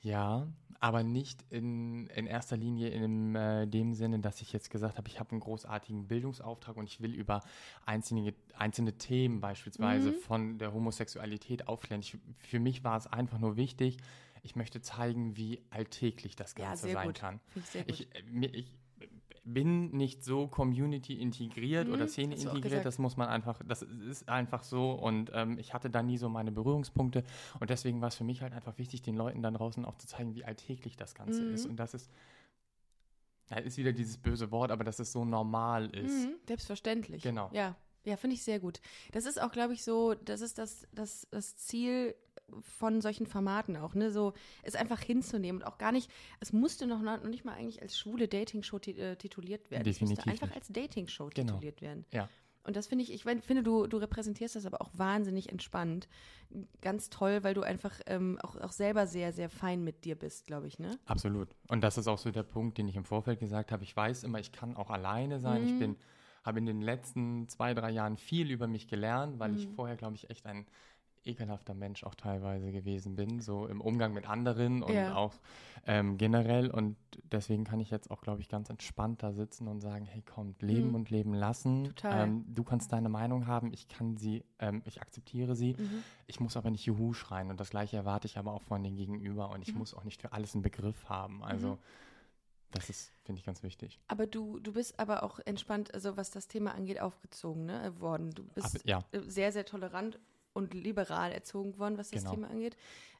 [0.00, 0.46] Ja,
[0.78, 5.08] aber nicht in, in erster Linie in äh, dem Sinne, dass ich jetzt gesagt habe,
[5.08, 7.42] ich habe einen großartigen Bildungsauftrag und ich will über
[7.86, 10.18] einzelne, einzelne Themen beispielsweise Mhm.
[10.18, 12.00] von der Homosexualität aufklären.
[12.02, 13.96] Ich, für mich war es einfach nur wichtig,
[14.42, 17.18] ich möchte zeigen, wie alltäglich das Ja, Ganze sehr sein gut.
[17.18, 17.40] kann.
[17.86, 18.02] Ich.
[18.02, 18.70] Ich, äh, mir, ich
[19.46, 24.28] bin nicht so Community integriert Mhm, oder Szene integriert, das muss man einfach, das ist
[24.28, 27.22] einfach so und ähm, ich hatte da nie so meine Berührungspunkte
[27.60, 30.06] und deswegen war es für mich halt einfach wichtig, den Leuten da draußen auch zu
[30.08, 31.54] zeigen, wie alltäglich das Ganze Mhm.
[31.54, 32.10] ist und das ist,
[33.48, 36.26] da ist wieder dieses böse Wort, aber dass es so normal ist.
[36.26, 37.22] Mhm, selbstverständlich.
[37.22, 37.48] Genau.
[37.52, 37.76] Ja,
[38.06, 38.80] ja finde ich sehr gut.
[39.12, 42.14] Das ist auch, glaube ich, so, das ist das, das, das Ziel
[42.78, 44.10] von solchen Formaten auch, ne?
[44.12, 44.32] So,
[44.62, 46.10] es einfach hinzunehmen und auch gar nicht,
[46.40, 49.82] es musste noch, noch nicht mal eigentlich als schwule Dating-Show ti äh, tituliert werden.
[49.88, 50.56] es Definitiv musste einfach nicht.
[50.56, 51.54] als Dating-Show Genau.
[51.54, 52.04] tituliert werden.
[52.12, 52.28] Ja.
[52.62, 56.08] Und das finde ich, ich finde, du, du repräsentierst das aber auch wahnsinnig entspannt.
[56.80, 60.46] Ganz toll, weil du einfach ähm, auch, auch selber sehr, sehr fein mit dir bist,
[60.46, 60.98] glaube ich, ne?
[61.04, 61.48] Absolut.
[61.68, 63.84] Und das ist auch so der Punkt, den ich im Vorfeld gesagt habe.
[63.84, 65.62] Ich weiß immer, ich kann auch alleine sein.
[65.62, 65.68] Mhm.
[65.68, 65.96] Ich bin,
[66.46, 69.56] habe in den letzten zwei, drei Jahren viel über mich gelernt, weil Mhm.
[69.56, 70.66] ich vorher, glaube ich, echt ein
[71.24, 75.14] ekelhafter Mensch auch teilweise gewesen bin, so im Umgang mit anderen und Ja.
[75.16, 75.34] auch
[75.84, 76.70] ähm, generell.
[76.70, 80.22] Und deswegen kann ich jetzt auch, glaube ich, ganz entspannt da sitzen und sagen, hey,
[80.22, 80.94] kommt, leben Mhm.
[80.94, 81.84] und leben lassen.
[81.84, 82.28] Total.
[82.28, 85.72] Ähm, du kannst deine Meinung haben, ich kann sie, ähm, ich akzeptiere sie.
[85.72, 86.04] Mhm.
[86.28, 88.94] Ich muss aber nicht Juhu schreien und das gleiche erwarte ich aber auch von den
[88.96, 89.80] Gegenüber und ich Mhm.
[89.80, 91.42] muss auch nicht für alles einen Begriff haben.
[91.44, 91.78] Also
[92.76, 94.00] Das ist, finde ich, ganz wichtig.
[94.08, 98.30] Aber du, du bist aber auch entspannt, also was das Thema angeht, aufgezogen ne, worden.
[98.30, 100.18] Du bist Aber, ja, äh, sehr, sehr tolerant
[100.52, 102.34] und liberal erzogen worden, was das Genau.
[102.34, 102.76] Thema angeht.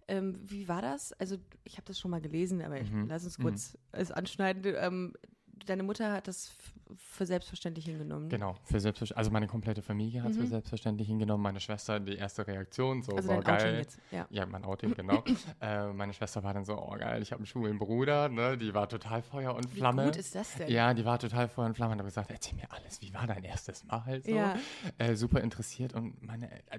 [0.09, 1.13] Ähm, wie war das?
[1.15, 3.09] Also ich habe das schon mal gelesen, aber ich, Mhm.
[3.09, 3.43] lass uns Mhm.
[3.43, 4.75] kurz es anschneiden.
[4.79, 5.15] Ähm,
[5.65, 6.51] deine Mutter hat das
[6.97, 8.29] für selbstverständlich hingenommen.
[8.29, 8.55] genau.
[8.65, 10.43] Für selbstverständlich, also meine komplette Familie hat es Mhm.
[10.43, 11.43] für selbstverständlich hingenommen.
[11.43, 13.79] Meine Schwester, die erste Reaktion, so, Also boah, geil.
[13.79, 13.99] jetzt.
[14.13, 14.27] Ja.
[14.31, 15.25] Ja, mein Outing, genau.
[15.61, 18.57] äh, meine Schwester war dann so, oh geil, ich habe einen schwulen Bruder, ne?
[18.57, 20.05] Die war total Feuer und Wie Flamme.
[20.05, 20.69] gut ist das denn?
[20.71, 23.27] Ja, die war total Feuer und Flamme und hat gesagt, erzähl mir alles, wie war
[23.27, 24.23] dein erstes Mal?
[24.23, 24.31] So.
[24.31, 24.57] Ja.
[24.99, 26.79] Äh, super interessiert und meine, äh,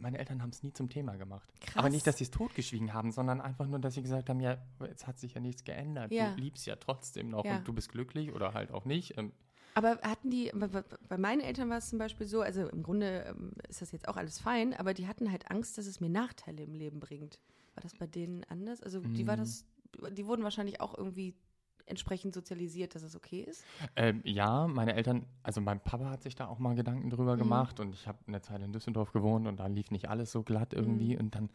[0.00, 1.48] meine Eltern haben es nie zum Thema gemacht.
[1.60, 1.76] Krass.
[1.76, 4.58] Aber nicht, dass sie es totgeschwiegen haben, sondern einfach nur, dass sie gesagt haben, ja,
[4.80, 6.10] jetzt hat sich ja nichts geändert.
[6.12, 6.32] Ja.
[6.34, 7.58] Du liebst ja trotzdem noch Ja.
[7.58, 9.16] und du bist glücklich oder halt auch nicht.
[9.18, 9.32] Ähm,
[9.74, 10.50] Aber hatten die,
[11.08, 14.08] bei, meinen Eltern war es zum Beispiel so, also im Grunde ähm, ist das jetzt
[14.08, 17.38] auch alles fein, aber die hatten halt Angst, dass es mir Nachteile im Leben bringt.
[17.74, 18.82] War das bei denen anders?
[18.82, 19.40] Also die war Mm.
[19.40, 19.64] das,
[20.12, 21.34] die wurden wahrscheinlich auch irgendwie
[21.90, 23.64] entsprechend sozialisiert, dass es okay ist.
[23.96, 27.40] Ähm, ja, meine Eltern, also mein Papa hat sich da auch mal Gedanken drüber Mhm.
[27.40, 30.42] gemacht und ich habe eine Zeit in Düsseldorf gewohnt und da lief nicht alles so
[30.42, 31.20] glatt irgendwie Mhm.
[31.20, 31.50] und dann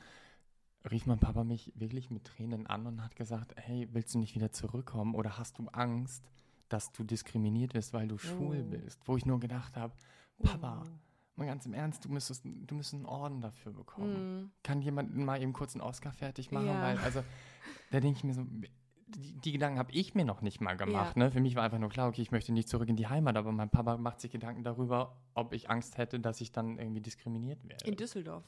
[0.91, 4.35] rief mein Papa mich wirklich mit Tränen an und hat gesagt, hey, willst du nicht
[4.35, 6.23] wieder zurückkommen oder hast du Angst,
[6.69, 8.69] dass du diskriminiert wirst, weil du schwul Oh.
[8.69, 9.01] bist?
[9.07, 9.93] Wo ich nur gedacht habe,
[10.43, 10.89] Papa, Oh.
[11.37, 14.43] mal ganz im Ernst, du müsstest, du müsstest einen Orden dafür bekommen.
[14.45, 14.51] Mm.
[14.63, 16.67] Kann jemand mal eben kurz einen Oscar fertig machen?
[16.67, 16.81] Ja.
[16.81, 17.23] Weil, also,
[17.91, 18.45] da denke ich mir so,
[19.07, 21.15] die, die Gedanken habe ich mir noch nicht mal gemacht.
[21.15, 21.23] Ja.
[21.25, 21.31] Ne?
[21.31, 23.51] Für mich war einfach nur klar, okay, ich möchte nicht zurück in die Heimat, aber
[23.51, 27.63] mein Papa macht sich Gedanken darüber, ob ich Angst hätte, dass ich dann irgendwie diskriminiert
[27.67, 27.85] werde.
[27.85, 28.43] In Düsseldorf.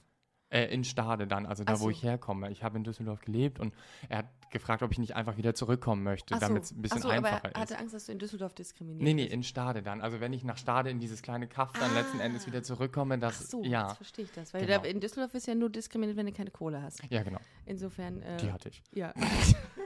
[0.50, 1.90] äh, in Stade dann, also da, Ach wo so.
[1.90, 2.50] ich herkomme.
[2.52, 3.74] Ich habe in Düsseldorf gelebt und
[4.08, 6.48] er hat gefragt, ob ich nicht einfach wieder zurückkommen möchte, Ach so.
[6.48, 7.80] damit es ein bisschen Ach so, aber einfacher er hatte ist.
[7.82, 10.00] Angst, dass du in Düsseldorf diskriminiert Nee, nee, in Stade dann.
[10.00, 12.24] Also wenn ich nach Stade in dieses kleine Kaff dann letzten Ah.
[12.24, 14.54] Endes wieder zurückkomme, Ach das, so, ja, jetzt verstehe ich das.
[14.54, 14.84] Weil Genau.
[14.84, 17.04] in Düsseldorf ist ja nur diskriminiert, wenn du keine Kohle hast.
[17.12, 18.82] ja genau, Insofern, äh, die hatte ich.
[18.96, 19.14] ja.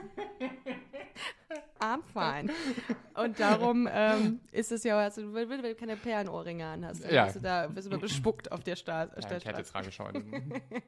[1.94, 2.52] I'm fine.
[3.14, 7.12] Und darum ähm, ist es ja, also, wenn wenn du keine Perlenohrringe an hast, dann
[7.14, 7.26] Ja.
[7.26, 10.22] wirst du da wirst du bespuckt auf der Sta Ja, ich hätte Tragescheune.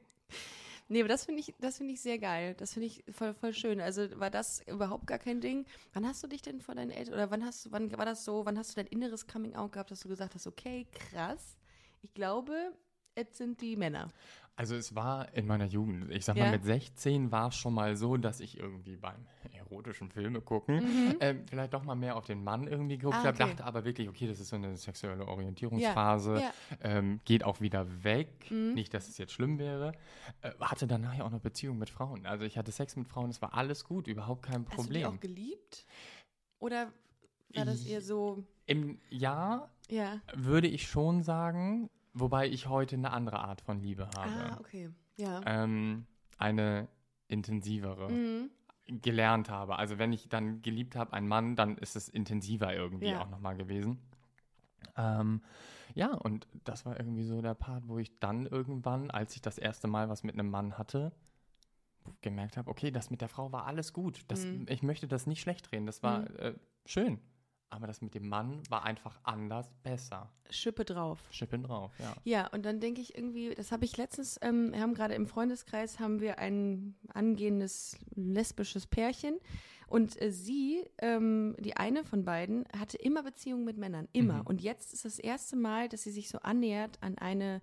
[0.88, 2.54] Nee, aber das finde ich, das finde ich sehr geil.
[2.58, 3.80] Das finde ich voll, voll schön.
[3.80, 5.64] Also war das überhaupt gar kein Ding.
[5.94, 8.24] Wann hast du dich denn vor deinen Eltern, oder wann hast du, wann war das
[8.24, 11.56] so, wann hast du dein inneres Coming Out gehabt, dass du gesagt hast, okay, krass,
[12.02, 12.72] ich glaube,
[13.14, 14.12] es sind die Männer.
[14.56, 16.10] Also es war in meiner Jugend.
[16.12, 16.44] Ich sag Ja.
[16.44, 20.76] mal, mit 16 war es schon mal so, dass ich irgendwie beim erotischen Filme gucken
[20.76, 21.16] Mhm.
[21.20, 23.48] ähm, vielleicht doch mal mehr auf den Mann irgendwie geguckt Ah, habe, okay.
[23.50, 26.52] dachte aber wirklich, okay, das ist so eine sexuelle Orientierungsphase, Ja.
[26.82, 28.48] Ähm, geht auch wieder weg.
[28.50, 28.74] Mhm.
[28.74, 29.92] Nicht, dass es jetzt schlimm wäre.
[30.42, 32.24] Äh, hatte danach ja auch noch Beziehungen mit Frauen.
[32.24, 34.82] Also ich hatte Sex mit Frauen, es war alles gut, überhaupt kein Hast du die
[35.00, 35.06] Problem.
[35.06, 35.84] auch geliebt?
[36.60, 36.92] Oder
[37.54, 40.20] war das eher so, Im Jahr ja.
[40.34, 44.52] würde ich schon sagen, wobei ich heute eine andere Art von Liebe habe.
[44.54, 44.90] Ah, okay.
[45.16, 45.40] Ja.
[45.46, 46.06] ähm,
[46.38, 46.88] eine
[47.28, 48.50] intensivere Mhm.
[48.86, 49.76] gelernt habe.
[49.78, 53.20] Also wenn ich dann geliebt habe, einen Mann, dann ist es intensiver irgendwie Ja.
[53.20, 53.98] auch nochmal gewesen.
[54.96, 55.42] Ähm,
[55.94, 59.58] ja, und das war irgendwie so der Part, wo ich dann irgendwann, als ich das
[59.58, 61.12] erste Mal was mit einem Mann hatte,
[62.20, 64.22] gemerkt habe, okay, das mit der Frau war alles gut.
[64.28, 64.66] Das, Mhm.
[64.68, 65.86] Ich möchte das nicht schlecht reden.
[65.86, 66.36] Das war Mhm.
[66.36, 67.20] äh, schön.
[67.74, 70.30] Aber das mit dem Mann war einfach anders, besser.
[70.48, 71.18] Schippe drauf.
[71.30, 72.14] Schippen drauf, ja.
[72.22, 75.26] Ja, und dann denke ich irgendwie, das habe ich letztens, ähm, wir haben gerade im
[75.26, 79.40] Freundeskreis haben wir ein angehendes lesbisches Pärchen
[79.88, 84.42] und äh, sie, ähm, die eine von beiden, hatte immer Beziehungen mit Männern, immer.
[84.42, 84.46] Mhm.
[84.46, 87.60] Und jetzt ist das erste Mal, dass sie sich so annähert an eine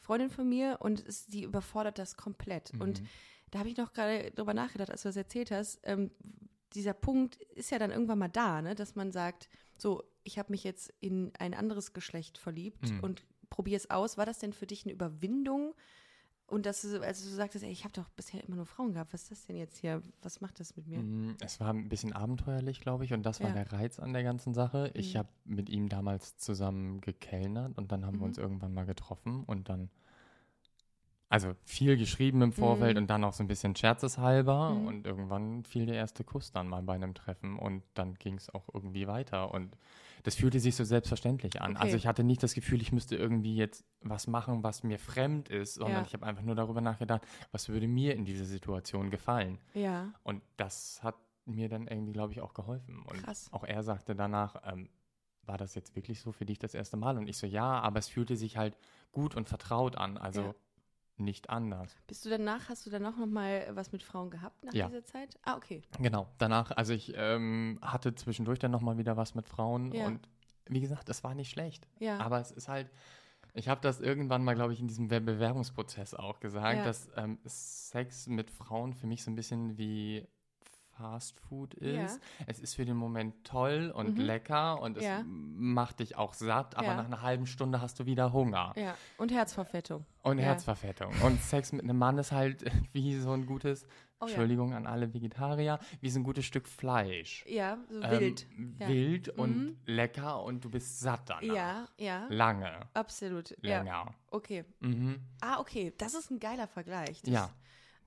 [0.00, 2.72] Freundin von mir und es, die überfordert das komplett.
[2.80, 3.06] Und Mhm.
[3.52, 5.78] da habe ich noch gerade drüber nachgedacht, als du das erzählt hast.
[5.84, 6.10] Ähm,
[6.74, 8.74] dieser Punkt ist ja dann irgendwann mal da, ne?
[8.74, 13.00] dass man sagt, so, ich habe mich jetzt in ein anderes Geschlecht verliebt Mhm.
[13.00, 14.16] und probiere es aus.
[14.18, 15.74] War das denn für dich eine Überwindung?
[16.46, 19.14] Und dass du, also du sagtest, ey, ich habe doch bisher immer nur Frauen gehabt.
[19.14, 20.02] Was ist das denn jetzt hier?
[20.20, 20.98] Was macht das mit mir?
[20.98, 23.54] Mm, Es war ein bisschen abenteuerlich, glaube ich, und das war Ja.
[23.54, 24.90] der Reiz an der ganzen Sache.
[24.94, 25.18] Ich Mhm.
[25.18, 28.20] habe mit ihm damals zusammen gekellnert und dann haben Mhm.
[28.20, 29.88] wir uns irgendwann mal getroffen und dann,
[31.32, 33.02] also viel geschrieben im Vorfeld Mhm.
[33.02, 34.86] und dann auch so ein bisschen scherzeshalber Mhm.
[34.86, 38.50] und irgendwann fiel der erste Kuss dann mal bei einem Treffen und dann ging es
[38.54, 39.76] auch irgendwie weiter und
[40.24, 41.72] das fühlte sich so selbstverständlich an.
[41.72, 41.82] Okay.
[41.82, 45.48] Also ich hatte nicht das Gefühl, ich müsste irgendwie jetzt was machen, was mir fremd
[45.48, 46.06] ist, sondern Ja.
[46.06, 49.58] ich habe einfach nur darüber nachgedacht, was würde mir in dieser Situation gefallen.
[49.74, 53.02] Ja, Und das hat mir dann irgendwie, glaube ich, auch geholfen.
[53.02, 53.48] Und Krass.
[53.52, 54.88] auch er sagte danach, ähm,
[55.44, 57.18] war das jetzt wirklich so für dich das erste Mal?
[57.18, 58.76] Und ich so, ja, aber es fühlte sich halt
[59.10, 60.54] gut und vertraut an, also Ja.
[61.18, 61.94] Nicht anders.
[62.06, 64.88] bist du danach, hast du danach noch mal was mit Frauen gehabt nach Ja.
[64.88, 65.38] dieser Zeit?
[65.42, 65.82] Ah, okay.
[66.00, 70.06] Genau, danach, also ich ähm, hatte zwischendurch dann nochmal wieder was mit Frauen Ja.
[70.06, 70.28] und
[70.66, 71.86] wie gesagt, das war nicht schlecht.
[71.98, 72.18] Ja.
[72.18, 72.90] Aber es ist halt,
[73.54, 76.84] ich habe das irgendwann mal, glaube ich, in diesem Be- Bewerbungsprozess auch gesagt, Ja.
[76.84, 80.26] dass ähm, Sex mit Frauen für mich so ein bisschen wie
[80.96, 82.04] Fast Food Ja.
[82.04, 82.20] ist.
[82.46, 84.24] Es ist für den Moment toll und Mhm.
[84.24, 85.22] lecker und es Ja.
[85.26, 86.96] macht dich auch satt, aber Ja.
[86.96, 88.72] nach einer halben Stunde hast du wieder Hunger.
[88.76, 90.04] Ja, und Herzverfettung.
[90.22, 90.44] Und Ja.
[90.44, 91.12] Herzverfettung.
[91.24, 93.84] Und Sex mit einem Mann ist halt wie so ein gutes,
[94.20, 94.28] Oh ja.
[94.28, 97.44] Entschuldigung an alle Vegetarier, wie so ein gutes Stück Fleisch.
[97.48, 98.46] Ja, so Ähm, wild.
[98.78, 98.88] Ja.
[98.88, 99.76] Wild und Mhm.
[99.86, 101.42] lecker und du bist satt danach.
[101.42, 102.86] Ja, ja, Lange.
[102.94, 103.50] absolut.
[103.62, 104.14] Ja, Länger.
[104.30, 104.64] okay.
[104.80, 105.18] Mhm.
[105.40, 107.22] Ah, okay, das ist ein geiler Vergleich.
[107.22, 107.50] Das, Ja.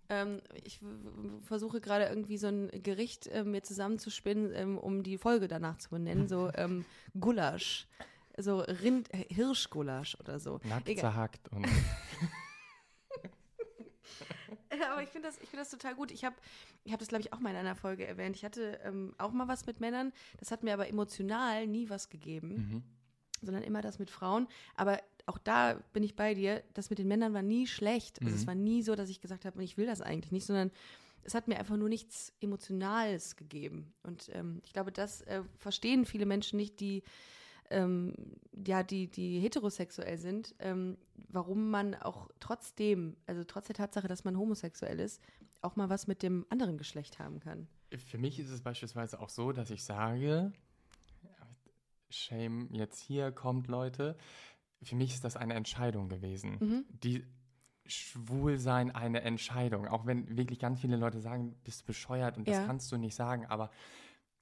[0.09, 0.79] Ähm, ich
[1.41, 5.89] versuche gerade irgendwie so ein Gericht äh, mir zusammenzuspinnen, ähm, um die Folge danach zu
[5.89, 6.27] benennen.
[6.27, 6.85] So ähm,
[7.19, 7.87] Gulasch.
[8.37, 10.59] So Rind, äh, Hirschgulasch oder so.
[10.63, 11.01] Nackt Egal.
[11.01, 11.65] zerhackt und
[14.95, 16.11] aber ich finde das, ich find das total gut.
[16.11, 16.35] Ich habe
[16.83, 18.35] ich hab das, glaube ich, auch mal in einer Folge erwähnt.
[18.35, 20.13] Ich hatte ähm, auch mal was mit Männern.
[20.39, 22.83] Das hat mir aber emotional nie was gegeben, mhm.
[23.41, 24.47] Sondern immer das mit Frauen.
[24.75, 26.63] Aber auch da bin ich bei dir.
[26.73, 28.19] Das mit den Männern war nie schlecht.
[28.21, 28.39] Also Mhm.
[28.41, 30.71] es war nie so, dass ich gesagt habe, ich will das eigentlich nicht, sondern
[31.23, 33.93] es hat mir einfach nur nichts Emotionales gegeben.
[34.03, 37.01] Und ähm, ich glaube, das äh, verstehen viele Menschen nicht, die
[37.71, 38.13] ähm,
[38.65, 40.97] ja, die, die heterosexuell sind, ähm,
[41.29, 45.19] warum man auch trotzdem, also trotz der Tatsache, dass man homosexuell ist,
[45.63, 47.67] auch mal was mit dem anderen Geschlecht haben kann.
[48.07, 50.51] Für mich ist es beispielsweise auch so, dass ich sage,
[52.09, 54.17] Shame jetzt hier kommt, Leute.
[54.81, 56.57] Für mich ist das eine Entscheidung gewesen.
[56.59, 56.85] Mhm.
[56.89, 57.25] Die
[57.85, 59.87] Schwulsein eine Entscheidung.
[59.87, 62.65] Auch wenn wirklich ganz viele Leute sagen, bist du bescheuert und das Ja.
[62.65, 63.69] kannst du nicht sagen, aber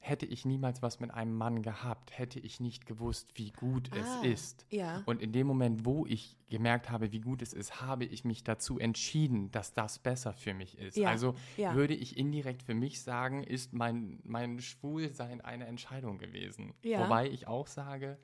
[0.05, 4.21] hätte ich niemals was mit einem Mann gehabt, hätte ich nicht gewusst, wie gut Ah,
[4.21, 4.65] es ist.
[4.69, 5.01] Ja.
[5.05, 8.43] Und in dem Moment, wo ich gemerkt habe, wie gut es ist, habe ich mich
[8.43, 10.97] dazu entschieden, dass das besser für mich ist.
[10.97, 11.73] Ja, Also ja.
[11.73, 16.73] würde ich indirekt für mich sagen, ist mein, mein Schwulsein eine Entscheidung gewesen.
[16.83, 18.19] Wobei ich auch sage,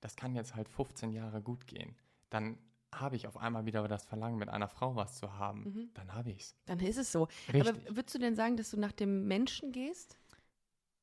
[0.00, 1.94] das kann jetzt halt 15 Jahre gut gehen.
[2.30, 2.56] Dann
[2.94, 5.64] habe ich auf einmal wieder das Verlangen, mit einer Frau was zu haben.
[5.64, 5.90] Mhm.
[5.92, 6.56] Dann habe ich es.
[6.64, 7.28] Dann ist es so.
[7.52, 7.68] Richtig.
[7.68, 10.16] Aber würdest du denn sagen, dass du nach dem Menschen gehst?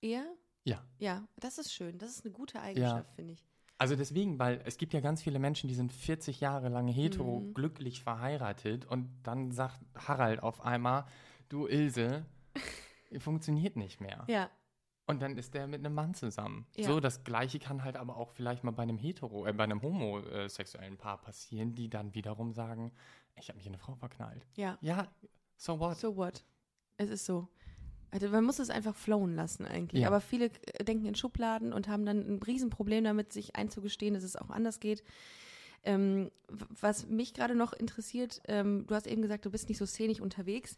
[0.04, 0.26] Eher?
[0.66, 0.84] Ja.
[1.00, 1.98] Ja, das ist schön.
[1.98, 3.44] Das ist eine gute Eigenschaft, finde ich.
[3.78, 7.40] Also deswegen, weil es gibt ja ganz viele Menschen, die sind 40 Jahre lang hetero,
[7.40, 7.54] Mhm.
[7.54, 11.06] glücklich verheiratet und dann sagt Harald auf einmal,
[11.50, 12.26] du Ilse,
[13.18, 14.26] funktioniert nicht mehr.
[14.28, 14.50] Ja,
[15.06, 16.66] Und dann ist der mit einem Mann zusammen.
[16.78, 16.86] Ja.
[16.88, 19.82] So, das Gleiche kann halt aber auch vielleicht mal bei einem hetero, äh, bei einem
[19.82, 22.92] homosexuellen Paar passieren, die dann wiederum sagen,
[23.36, 24.46] ich habe mich in eine Frau verknallt.
[24.56, 24.78] ja.
[24.82, 25.08] Ja,
[25.58, 25.98] so what?
[25.98, 26.46] So what?
[26.98, 27.50] Es ist so.
[28.14, 30.04] Also man muss es einfach flowen lassen eigentlich.
[30.04, 30.08] Ja.
[30.08, 34.24] Aber viele äh, denken in Schubladen und haben dann ein Riesenproblem damit, sich einzugestehen, dass
[34.24, 35.04] es auch anders geht.
[35.84, 39.88] Ähm, was mich gerade noch interessiert, ähm, du hast eben gesagt, du bist nicht so
[39.88, 40.78] szenisch unterwegs,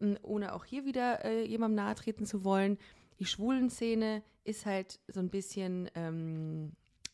[0.00, 2.78] ähm, ohne auch hier wieder äh, jemandem nahe treten zu wollen.
[3.18, 6.72] Die schwulen Szene ist halt so ein bisschen, ähm,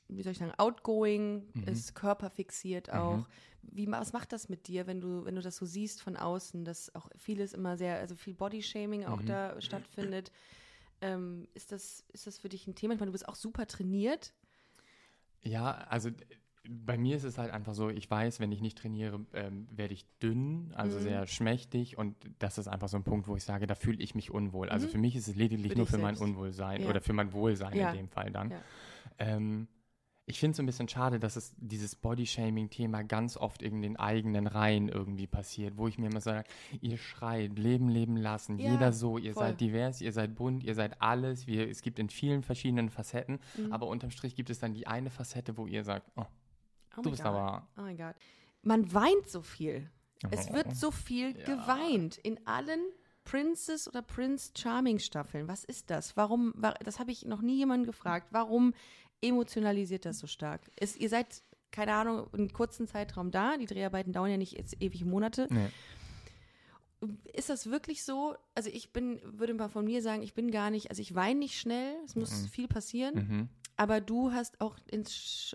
[0.09, 1.63] wie soll ich sagen, outgoing, Mhm.
[1.65, 3.19] ist körperfixiert auch.
[3.19, 3.27] Mhm.
[3.63, 6.65] Wie, was macht das mit dir, wenn du, wenn du das so siehst von außen,
[6.65, 9.27] dass auch vieles immer sehr, also viel Bodyshaming auch Mhm.
[9.27, 10.33] da stattfindet?
[11.01, 12.95] Ähm, ist, das, ist das für dich ein Thema?
[12.95, 14.33] Ich meine, du bist auch super trainiert.
[15.43, 16.11] Ja, also
[16.69, 19.95] bei mir ist es halt einfach so, ich weiß, wenn ich nicht trainiere, ähm, werde
[19.95, 21.03] ich dünn, also Mhm.
[21.03, 24.15] sehr schmächtig und das ist einfach so ein Punkt, wo ich sage, da fühle ich
[24.15, 24.69] mich unwohl.
[24.69, 24.91] Also Mhm.
[24.91, 26.23] für mich ist es lediglich Für nur für mein selbst.
[26.23, 26.91] Unwohlsein Ja.
[26.91, 27.91] oder für mein Wohlsein Ja.
[27.91, 28.51] in dem Fall dann.
[28.51, 28.61] Ja.
[29.19, 29.69] Ähm,
[30.29, 34.47] ich finde es ein bisschen schade, dass es dieses Bodyshaming-Thema ganz oft in den eigenen
[34.47, 36.45] Reihen irgendwie passiert, wo ich mir immer sage,
[36.81, 39.45] ihr schreit, Leben, Leben lassen, Ja, jeder so, ihr voll.
[39.45, 43.41] seid divers, ihr seid bunt, ihr seid alles, wir, es gibt in vielen verschiedenen Facetten,
[43.57, 43.73] Mhm.
[43.73, 46.25] aber unterm Strich gibt es dann die eine Facette, wo ihr sagt, oh,
[46.97, 47.33] Oh du bist God.
[47.33, 47.69] aber...
[47.77, 48.15] Oh mein Gott.
[48.63, 49.91] Man weint so viel.
[50.31, 50.55] Es Oh.
[50.55, 51.45] wird so viel Ja.
[51.45, 52.81] geweint in allen
[53.25, 55.49] Princess oder Prince Charming Staffeln.
[55.49, 56.17] Was ist das?
[56.17, 58.29] Warum, wa- das habe ich noch nie jemanden gefragt.
[58.31, 58.73] Warum
[59.21, 60.61] emotionalisiert das so stark?
[60.79, 63.57] Ist, ihr seid, keine Ahnung, einen kurzen Zeitraum da.
[63.57, 65.47] Die Dreharbeiten dauern ja nicht jetzt ewig Monate.
[65.51, 65.69] Nee.
[67.33, 68.35] Ist das wirklich so?
[68.57, 71.39] Also ich bin, würde mal von mir sagen, ich bin gar nicht, also ich weine
[71.39, 72.49] nicht schnell, es muss Mhm.
[72.49, 73.49] viel passieren, Mhm.
[73.77, 75.05] aber du hast auch in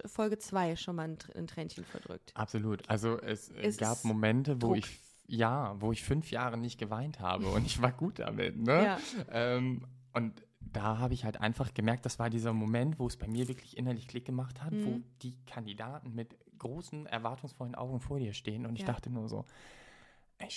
[0.06, 2.32] Folge 2 schon mal ein, ein Tränchen verdrückt.
[2.36, 2.90] Absolut.
[2.90, 4.78] Also es, äh, Es gab Momente, wo Druck.
[4.78, 8.58] ich ja, wo ich fünf Jahre nicht geweint habe und ich war gut damit.
[8.58, 8.84] Ne?
[8.84, 9.00] Ja.
[9.32, 10.34] Ähm, und
[10.72, 13.78] da habe ich halt einfach gemerkt, das war dieser Moment, wo es bei mir wirklich
[13.78, 15.04] innerlich Klick gemacht hat, wo Mhm.
[15.22, 18.88] die Kandidaten mit großen, erwartungsvollen Augen vor dir stehen und ich Ja.
[18.88, 19.46] dachte nur so,
[20.38, 20.50] ey,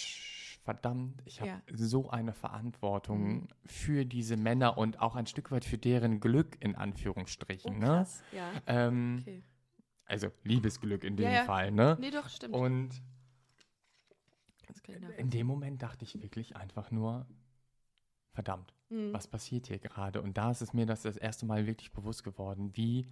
[0.62, 1.62] verdammt, ich habe Ja.
[1.72, 3.48] so eine Verantwortung Mhm.
[3.64, 7.78] für diese Männer und auch ein Stück weit für deren Glück in Anführungsstrichen.
[7.78, 7.86] ne?
[7.86, 8.52] Oh, krass, ja.
[8.66, 9.42] Ähm, Okay.
[10.08, 11.44] Also Liebesglück in dem Ja.
[11.44, 11.72] Fall.
[11.72, 11.96] Ne?
[12.00, 12.54] Nee, doch, stimmt.
[12.54, 13.02] Und
[15.16, 17.26] in dem Moment dachte ich wirklich einfach nur,
[18.36, 19.12] verdammt, Mhm.
[19.12, 20.22] was passiert hier gerade?
[20.22, 23.08] Und da ist es mir das, das erste Mal wirklich bewusst geworden, wie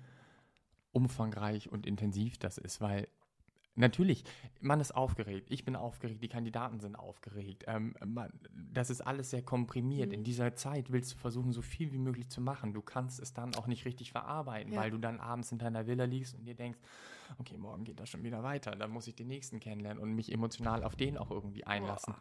[0.92, 3.08] umfangreich und intensiv das ist, weil
[3.76, 4.22] Natürlich,
[4.60, 5.50] man ist aufgeregt.
[5.50, 7.64] Ich bin aufgeregt, die Kandidaten sind aufgeregt.
[7.66, 8.30] Ähm, man,
[8.72, 10.10] das ist alles sehr komprimiert.
[10.10, 10.14] Mhm.
[10.14, 12.72] In dieser Zeit willst du versuchen, so viel wie möglich zu machen.
[12.72, 14.80] Du kannst es dann auch nicht richtig verarbeiten, Ja.
[14.80, 16.78] weil du dann abends in deiner Villa liegst und dir denkst,
[17.40, 18.76] okay, morgen geht das schon wieder weiter.
[18.76, 22.14] Dann muss ich den nächsten kennenlernen und mich emotional auf den auch irgendwie einlassen.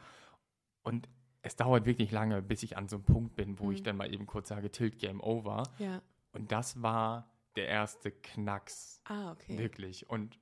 [0.81, 1.07] Und
[1.43, 3.83] es dauert wirklich lange, bis ich an so einem Punkt bin, wo ich Mhm.
[3.83, 5.63] dann mal eben kurz sage, Tilt Game Over.
[5.77, 6.01] Ja.
[6.31, 8.99] Und das war der erste Knacks.
[9.05, 9.57] Ah, okay.
[9.59, 10.09] Wirklich.
[10.09, 10.39] Und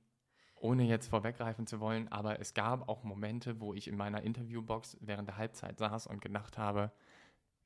[0.56, 4.96] ohne jetzt vorweggreifen zu wollen, aber es gab auch Momente, wo ich in meiner Interviewbox
[5.00, 6.92] während der Halbzeit saß und gedacht habe,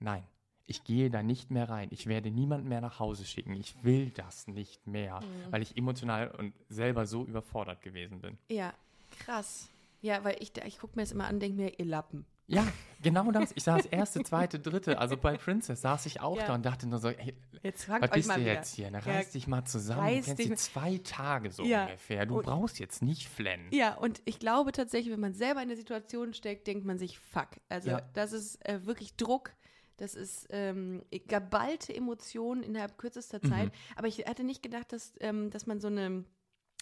[0.00, 0.24] nein,
[0.64, 1.88] ich gehe da nicht mehr rein.
[1.92, 3.54] Ich werde niemanden mehr nach Hause schicken.
[3.54, 5.52] Ich will das nicht mehr, Mhm.
[5.52, 8.38] weil ich emotional und selber so überfordert gewesen bin.
[8.48, 8.72] Ja,
[9.20, 9.68] krass.
[10.00, 12.24] Ja, weil ich, ich gucke mir das immer an und denke mir, ihr Lappen.
[12.48, 12.66] Ja,
[13.02, 13.52] genau das.
[13.56, 16.46] Ich saß erste, zweite, dritte, also bei Princess saß ich auch Ja.
[16.46, 18.52] da und dachte nur so, ey, Jetzt fangt was euch bist mal du wieder.
[18.54, 18.88] jetzt hier?
[18.90, 20.00] Ja, Reiß dich mal zusammen.
[20.02, 21.86] reiß Du kennst dich zwei Tage so Ja.
[21.86, 22.26] ungefähr.
[22.26, 23.68] Du Und- brauchst jetzt nicht flennen.
[23.72, 27.18] Ja, und ich glaube tatsächlich, wenn man selber in der Situation steckt, denkt man sich,
[27.18, 27.48] fuck.
[27.68, 28.02] Also Ja.
[28.14, 29.52] das ist äh, wirklich Druck.
[29.96, 33.48] Das ist ähm, geballte Emotionen innerhalb kürzester Mhm.
[33.48, 33.72] Zeit.
[33.96, 36.24] Aber ich hatte nicht gedacht, dass, ähm, dass man so eine,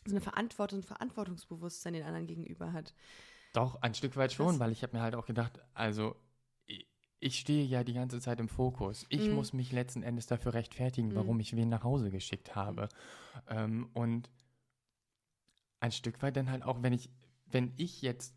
[0.05, 2.92] so eine Verantwortung, ein Verantwortungsbewusstsein den anderen gegenüber hat.
[3.55, 4.59] Doch, ein Stück weit schon, Krass.
[4.59, 6.17] weil ich habe mir halt auch gedacht, also
[7.21, 9.07] ich, stehe ja die ganze Zeit im Fokus.
[9.09, 9.37] Ich Mhm.
[9.37, 11.14] muss mich letzten Endes dafür rechtfertigen, Mhm.
[11.14, 12.90] warum ich wen nach Hause geschickt habe.
[13.49, 14.29] Ähm, und
[15.81, 17.09] ein Stück weit dann halt auch, wenn ich,
[17.47, 18.35] wenn ich jetzt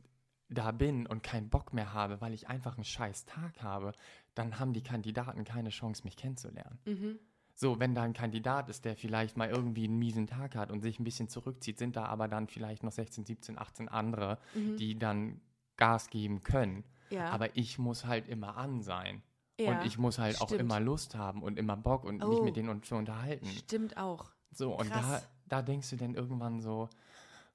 [0.49, 3.91] da bin und keinen Bock mehr habe, weil ich einfach einen scheiß Tag habe,
[4.35, 6.79] dann haben die Kandidaten keine Chance, mich kennenzulernen.
[6.85, 7.19] Mhm.
[7.59, 10.81] So, wenn da ein Kandidat ist, der vielleicht mal irgendwie einen miesen Tag hat und
[10.81, 14.77] sich ein bisschen zurückzieht, sind da aber dann vielleicht noch 16, 17, 18 andere, Mhm.
[14.77, 15.41] die dann
[15.75, 16.83] Gas geben können.
[17.09, 17.29] Ja.
[17.31, 19.23] Aber ich muss halt immer an sein.
[19.59, 19.71] ja.
[19.71, 20.61] Und ich muss halt auch stimmt.
[20.61, 22.43] immer Lust haben und immer Bock und mich Oh.
[22.43, 23.47] mit denen und zu unterhalten.
[23.47, 24.29] Stimmt auch.
[24.51, 25.27] So, und da, Krass.
[25.47, 26.89] da denkst du dann irgendwann so,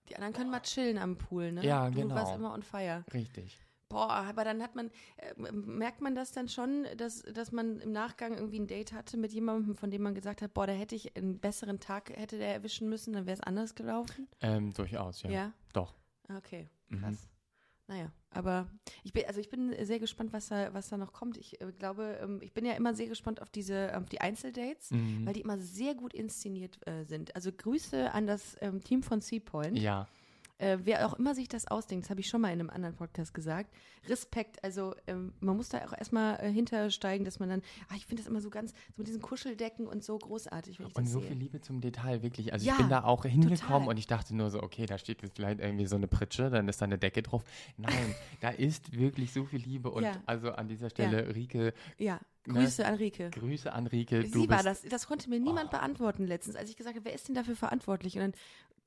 [0.09, 1.65] Die anderen können mal chillen am Pool, ne?
[1.65, 2.17] Ja, Du genau.
[2.17, 3.05] warst immer on fire.
[3.15, 3.57] richtig.
[3.93, 7.93] Boah, aber dann hat man, äh, merkt man das dann schon, dass, dass man im
[7.93, 10.95] Nachgang irgendwie ein Date hatte mit jemandem, von dem man gesagt hat, boah, da hätte
[10.95, 14.29] ich einen besseren Tag, hätte der erwischen müssen, dann wäre es anders gelaufen?
[14.41, 15.31] Ähm, durchaus, ja.
[15.31, 15.53] Ja.
[15.73, 15.95] Doch.
[16.37, 17.01] Okay, Mhm.
[17.01, 17.29] krass.
[17.89, 18.69] Naja, aber
[19.03, 21.37] ich bin, also ich bin sehr gespannt, was da, was da noch kommt.
[21.37, 24.93] Ich äh, glaube, ähm, ich bin ja immer sehr gespannt auf diese, auf die Einzeldates,
[24.93, 25.27] Mhm.
[25.27, 27.35] weil die immer sehr gut inszeniert äh, sind.
[27.35, 29.79] Also Grüße an das ähm, Team von Seapoint.
[29.79, 30.09] Ja,
[30.63, 32.95] Äh, wer auch immer sich das ausdenkt, das habe ich schon mal in einem anderen
[32.95, 33.69] Podcast gesagt.
[34.09, 38.07] Respekt, also ähm, man muss da auch erstmal äh, hintersteigen, dass man dann, ah, ich
[38.07, 41.05] finde das immer so ganz, so mit diesen Kuscheldecken und so großartig, wenn ich und
[41.07, 41.29] das so sehe.
[41.29, 42.53] viel Liebe zum Detail, wirklich.
[42.53, 43.89] Also Ja, ich bin da auch hingekommen total.
[43.89, 46.69] und ich dachte nur so, okay, da steht jetzt vielleicht irgendwie so eine Pritsche, dann
[46.69, 47.43] ist da eine Decke drauf.
[47.77, 50.23] Nein, da ist wirklich so viel Liebe und Ja.
[50.27, 52.55] also an dieser Stelle, Rike, Ja, Ne?
[52.55, 53.31] Grüße an Rike.
[53.31, 54.27] Grüße an Rike.
[54.27, 55.77] Sie war das, das konnte mir niemand Oh.
[55.77, 58.17] beantworten letztens, als ich gesagt habe, wer ist denn dafür verantwortlich?
[58.17, 58.33] Und dann,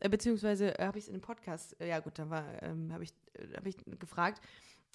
[0.10, 3.04] beziehungsweise äh, habe ich es in dem Podcast, äh, ja gut, dann war, ähm, habe
[3.04, 4.42] ich, äh, hab ich gefragt,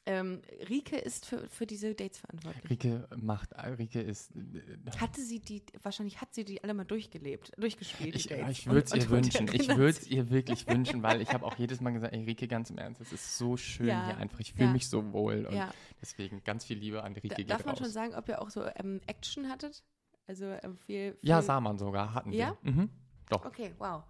[0.07, 2.71] ähm, Rike ist für, für diese Dates verantwortlich.
[2.71, 7.53] Rike macht, Rike ist, äh, Hatte sie die, wahrscheinlich hat sie die alle mal durchgelebt,
[7.59, 8.15] durchgespielt.
[8.17, 9.47] ich, ich würde es ihr wünschen.
[9.53, 12.49] Ich würde es ihr wirklich wünschen, weil ich habe auch jedes Mal gesagt, ey Rike,
[12.49, 14.41] ganz im Ernst, es ist so schön Ja, hier einfach.
[14.41, 14.73] Ich fühle ja.
[14.73, 17.81] mich so wohl und Ja, deswegen ganz viel Liebe an Rike da, darf man raus.
[17.81, 19.85] schon sagen, ob ihr auch so ähm, Action hattet?
[20.27, 22.57] Also ähm, viel, viel ja, sah man sogar, hatten Ja?
[22.63, 22.73] wir.
[22.73, 22.91] Mhm.
[23.29, 23.45] Doch.
[23.45, 24.03] Okay, wow.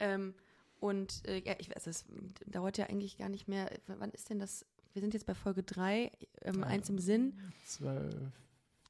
[0.00, 0.34] Ähm,
[0.80, 2.04] und äh, ja, ich weiß, es
[2.46, 3.70] dauert ja eigentlich gar nicht mehr.
[3.86, 4.64] Wann ist denn das?
[4.92, 6.10] Wir sind jetzt bei Folge 3,
[6.42, 6.66] ähm, Ja.
[6.66, 8.14] eins im Sinn, Zwölf,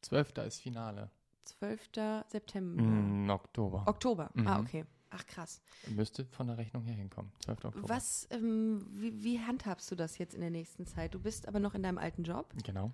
[0.02, 1.10] Zwölfter ist Finale.
[1.44, 1.88] 12.
[2.28, 2.82] September.
[2.82, 3.84] Mm, Oktober.
[3.86, 4.30] Oktober.
[4.34, 4.46] Mhm.
[4.46, 4.84] Ah, okay.
[5.10, 5.62] Ach, krass.
[5.86, 7.32] Müsste von der Rechnung her hinkommen.
[7.40, 7.64] 12.
[7.64, 7.88] Oktober.
[7.88, 11.14] Was, ähm, wie, wie handhabst du das jetzt in der nächsten Zeit?
[11.14, 12.52] Du bist aber noch in deinem alten Job.
[12.64, 12.92] Genau.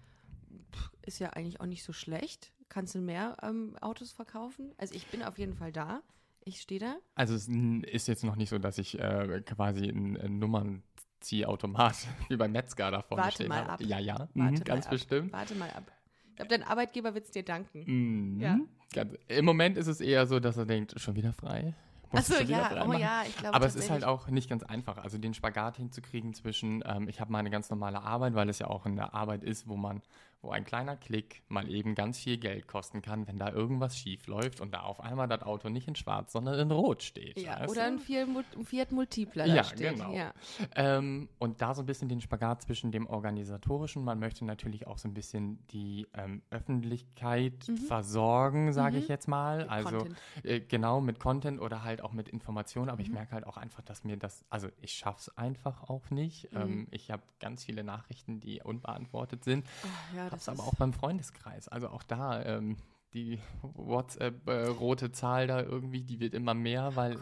[1.02, 2.52] Ist ja eigentlich auch nicht so schlecht.
[2.68, 4.72] Kannst du mehr ähm, Autos verkaufen?
[4.78, 6.02] Also ich bin auf jeden Fall da.
[6.44, 6.96] Ich stehe da.
[7.14, 12.36] Also es ist jetzt noch nicht so, dass ich äh, quasi ein, ein Nummernziehautomat wie
[12.36, 13.72] beim Metzger da vorne Warte stehen mal habe.
[13.72, 13.80] ab.
[13.80, 14.90] Ja, ja, mhm, ganz ab.
[14.90, 15.32] bestimmt.
[15.32, 15.90] Warte mal ab.
[16.30, 17.84] Ich glaube, dein Arbeitgeber wird es dir danken.
[17.86, 18.40] Mhm.
[18.40, 18.58] Ja.
[18.92, 21.74] Ganz, Im Moment ist es eher so, dass er denkt, schon wieder frei.
[22.10, 25.18] Achso, ja, oh ja, ich glaube Aber es ist halt auch nicht ganz einfach, also
[25.18, 28.86] den Spagat hinzukriegen zwischen, ähm, ich habe meine ganz normale Arbeit, weil es ja auch
[28.86, 30.02] eine Arbeit ist, wo man,
[30.44, 34.26] wo ein kleiner Klick mal eben ganz viel Geld kosten kann, wenn da irgendwas schief
[34.26, 37.38] läuft und da auf einmal das Auto nicht in schwarz, sondern in rot steht.
[37.38, 39.96] Ja, weißt oder ein Fiat, Multipler Ja, steht.
[39.96, 40.12] genau.
[40.12, 40.32] Ja.
[40.76, 44.98] Ähm, und da so ein bisschen den Spagat zwischen dem Organisatorischen, man möchte natürlich auch
[44.98, 49.02] so ein bisschen die ähm, Öffentlichkeit versorgen, sage Mhm.
[49.02, 49.58] ich jetzt mal.
[49.58, 50.06] Mit also
[50.42, 53.14] äh, genau mit Content oder halt auch mit Informationen, aber ich Mhm.
[53.14, 56.52] merke halt auch einfach, dass mir das, also ich schaffe es einfach auch nicht.
[56.52, 56.60] Mhm.
[56.60, 60.74] Ähm, ich habe ganz viele Nachrichten, die unbeantwortet sind, Oh, ja, hab's das aber auch
[60.76, 62.76] beim Freundeskreis, also auch da ähm,
[63.14, 67.20] die WhatsApp-rote Zahl da irgendwie, die wird immer mehr, weil oh.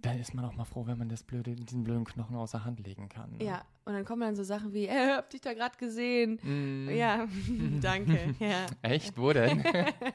[0.00, 2.66] Da ist man auch mal froh, wenn man das blöde, diesen blöden Knochen aus der
[2.66, 3.38] Hand legen kann.
[3.38, 3.42] ne?
[3.44, 6.38] Ja, und dann kommen dann so Sachen wie, äh, hab dich da gerade gesehen.
[6.42, 6.90] Mm.
[6.90, 7.26] Ja,
[7.80, 8.34] danke.
[8.38, 8.66] Ja.
[8.82, 9.16] Echt?
[9.16, 9.64] Wo denn?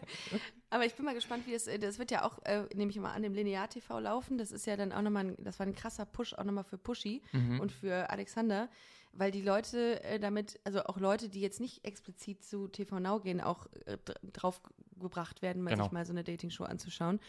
[0.69, 2.99] Aber ich bin mal gespannt, wie es, äh, das wird ja auch, äh, nehme ich
[2.99, 4.37] mal an, im Linear-TV laufen.
[4.37, 6.77] Das ist ja dann auch nochmal, ein, das war ein krasser Push auch nochmal für
[6.77, 7.59] Pushy Mhm.
[7.59, 8.69] und für Alexander,
[9.11, 13.19] weil die Leute äh, damit, also auch Leute, die jetzt nicht explizit zu TV Now
[13.19, 14.61] gehen, auch äh, dr- drauf
[14.99, 15.83] gebracht werden, mal Genau.
[15.85, 17.19] sich mal so eine Dating-Show anzuschauen.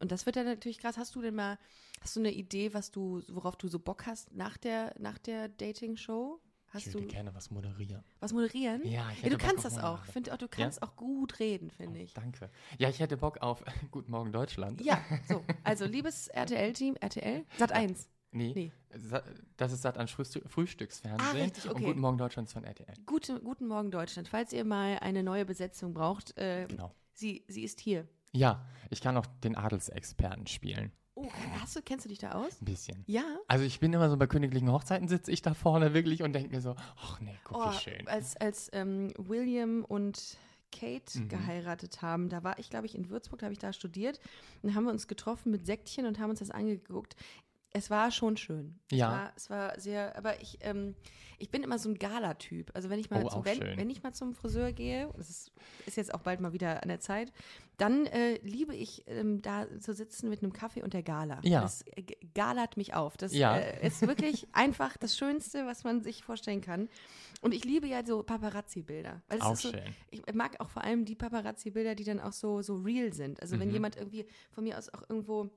[0.00, 0.96] Und das wird dann natürlich krass.
[0.98, 1.58] Hast du denn mal,
[2.00, 5.48] hast du eine Idee, was du, worauf du so Bock hast nach der, nach der
[5.48, 6.40] Dating-Show?
[6.72, 8.04] Hast ich du würde gerne was moderieren.
[8.20, 8.82] was moderieren?
[8.84, 10.04] Ja, ich Ja, hätte du Bock kannst das auch.
[10.06, 12.14] Ich finde auch, du kannst auch gut reden, finde Oh, ich.
[12.14, 12.48] danke.
[12.78, 14.80] Ja, ich hätte Bock auf Guten Morgen Deutschland.
[14.80, 15.44] Ja, so.
[15.64, 18.08] Also, liebes RTL-Team, RTL, Sat 1.
[18.32, 18.72] Nee, Nee.
[19.56, 21.20] Das ist Sat an Frühstück, Frühstücksfernsehen.
[21.28, 21.74] Ah, richtig, okay.
[21.78, 22.94] Und Guten Morgen Deutschland von RTL.
[23.06, 24.28] Gute, guten Morgen, Deutschland.
[24.28, 26.92] Falls ihr mal eine neue Besetzung braucht, äh, Genau.
[27.12, 28.06] sie, sie ist hier.
[28.32, 30.92] Ja, ich kann auch den Adelsexperten spielen.
[31.14, 31.28] Oh,
[31.60, 32.62] hast du, kennst du dich da aus?
[32.62, 33.04] Ein bisschen.
[33.06, 33.24] Ja.
[33.48, 36.50] Also ich bin immer so bei königlichen Hochzeiten sitze ich da vorne wirklich und denke
[36.54, 38.08] mir so, ach nee, guck Oh, wie schön.
[38.08, 40.38] als als ähm, William und
[40.72, 41.28] Kate Mhm.
[41.28, 44.18] geheiratet haben, da war ich, glaube ich, in Würzburg, da habe ich da studiert.
[44.62, 47.16] Und dann haben wir uns getroffen mit Säckchen und haben uns das angeguckt.
[47.72, 48.80] Es war schon schön.
[48.90, 49.32] Ja.
[49.36, 50.96] Es war, es war sehr, aber ich, ähm,
[51.38, 52.70] ich bin immer so ein Gala-Typ.
[52.74, 55.52] Also wenn ich mal Oh, zum, wenn, wenn ich mal zum Friseur gehe, das ist,
[55.86, 57.32] ist jetzt auch bald mal wieder an der Zeit,
[57.76, 61.38] dann äh, liebe ich ähm, da zu sitzen mit einem Kaffee und der Gala.
[61.44, 61.60] Ja.
[61.62, 62.02] Das äh,
[62.34, 63.16] galert mich auf.
[63.16, 63.56] Das Ja.
[63.56, 66.88] äh, ist wirklich einfach das Schönste, was man sich vorstellen kann.
[67.40, 69.22] Und ich liebe ja so Paparazzi-Bilder.
[69.38, 69.80] Auch ist so, schön.
[70.10, 73.40] ich mag auch vor allem die Paparazzi-Bilder, die dann auch so, so real sind.
[73.40, 73.74] Also wenn Mhm.
[73.74, 75.50] jemand irgendwie von mir aus auch irgendwo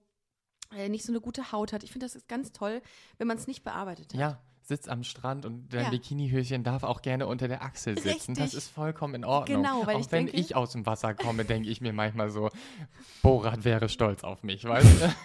[0.89, 1.83] nicht so eine gute Haut hat.
[1.83, 2.81] Ich finde, das ist ganz toll,
[3.17, 4.19] wenn man es nicht bearbeitet hat.
[4.19, 5.89] Ja, sitzt am Strand und dein Ja.
[5.89, 8.33] Bikinihöschen darf auch gerne unter der Achsel sitzen.
[8.33, 8.57] Das Richtig.
[8.59, 9.61] ist vollkommen in Ordnung.
[9.63, 12.29] Genau, weil auch ich wenn denke- ich aus dem Wasser komme, denke ich mir manchmal
[12.29, 12.49] so,
[13.21, 15.15] Borat wäre stolz auf mich, weißt du?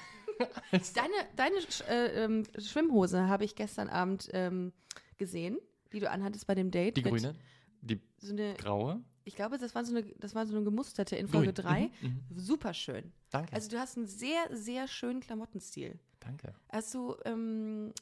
[0.95, 1.57] Deine, deine
[1.89, 4.73] äh, ähm, Schwimmhose habe ich gestern Abend ähm,
[5.17, 5.59] gesehen,
[5.93, 6.97] die du anhattest bei dem Date.
[6.97, 7.35] Die grüne,
[7.81, 9.01] die So graue.
[9.29, 11.65] Ich glaube, das war so eine, das war so eine gemusterte in Folge Grün.
[11.65, 11.91] 3.
[12.01, 12.39] Mhm, mhm.
[12.39, 13.13] Super schön.
[13.31, 15.99] Danke, Also du hast einen sehr, sehr schönen Klamottenstil.
[16.21, 16.53] Danke.
[16.71, 17.93] Hast du, ähm,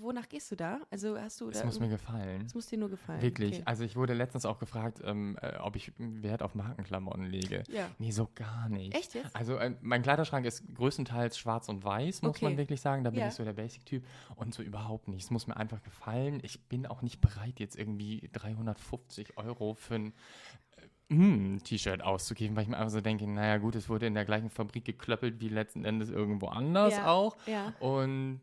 [0.00, 0.80] wonach gehst du da?
[0.90, 2.42] Also hast du Es muss mir gefallen.
[2.46, 3.20] es muss dir nur gefallen.
[3.22, 3.54] Wirklich.
[3.54, 3.62] Okay.
[3.64, 7.62] Also ich wurde letztens auch gefragt, ähm, äh, ob ich Wert auf Markenklamotten lege.
[7.68, 7.88] Ja.
[7.98, 8.94] Nee, so gar nicht.
[8.94, 9.34] Echt jetzt?
[9.34, 12.44] Also äh, mein Kleiderschrank ist größtenteils schwarz und weiß, muss Okay.
[12.46, 13.04] man wirklich sagen.
[13.04, 13.28] Da bin Ja.
[13.28, 14.04] ich so der Basic-Typ.
[14.36, 15.24] Und so überhaupt nicht.
[15.24, 16.40] Es muss mir einfach gefallen.
[16.42, 20.06] Ich bin auch nicht bereit, jetzt irgendwie 350 Euro für ein
[20.76, 24.24] äh, T-Shirt auszugeben, weil ich mir einfach so denke, naja gut, es wurde in der
[24.24, 27.10] gleichen Fabrik geklöppelt wie letzten Endes irgendwo anders Ja.
[27.10, 27.36] auch.
[27.46, 27.74] Ja.
[27.80, 28.40] Und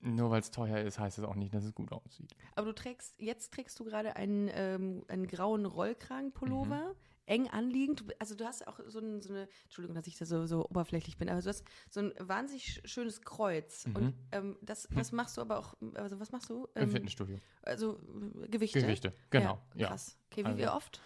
[0.00, 2.34] nur weil es teuer ist, heißt es auch nicht, dass es gut aussieht.
[2.54, 6.94] Aber du trägst, jetzt trägst du gerade einen, ähm, einen grauen Rollkragenpullover,
[7.26, 8.04] eng anliegend.
[8.20, 11.16] Also du hast auch so, ein, so eine, Entschuldigung, dass ich da so, so oberflächlich
[11.18, 13.86] bin, aber du hast so ein wahnsinnig sch- schönes Kreuz.
[13.88, 13.96] Mhm.
[13.96, 16.68] Und ähm, das, das machst du aber auch, also was machst du?
[16.76, 17.38] Im Ähm, Fitnessstudio.
[17.62, 17.98] Also
[18.44, 18.80] äh, Gewichte.
[18.80, 19.58] Gewichte, genau.
[19.74, 19.88] Ja, Ja.
[19.88, 20.16] krass.
[20.30, 21.00] Okay, wie, Also- wie oft?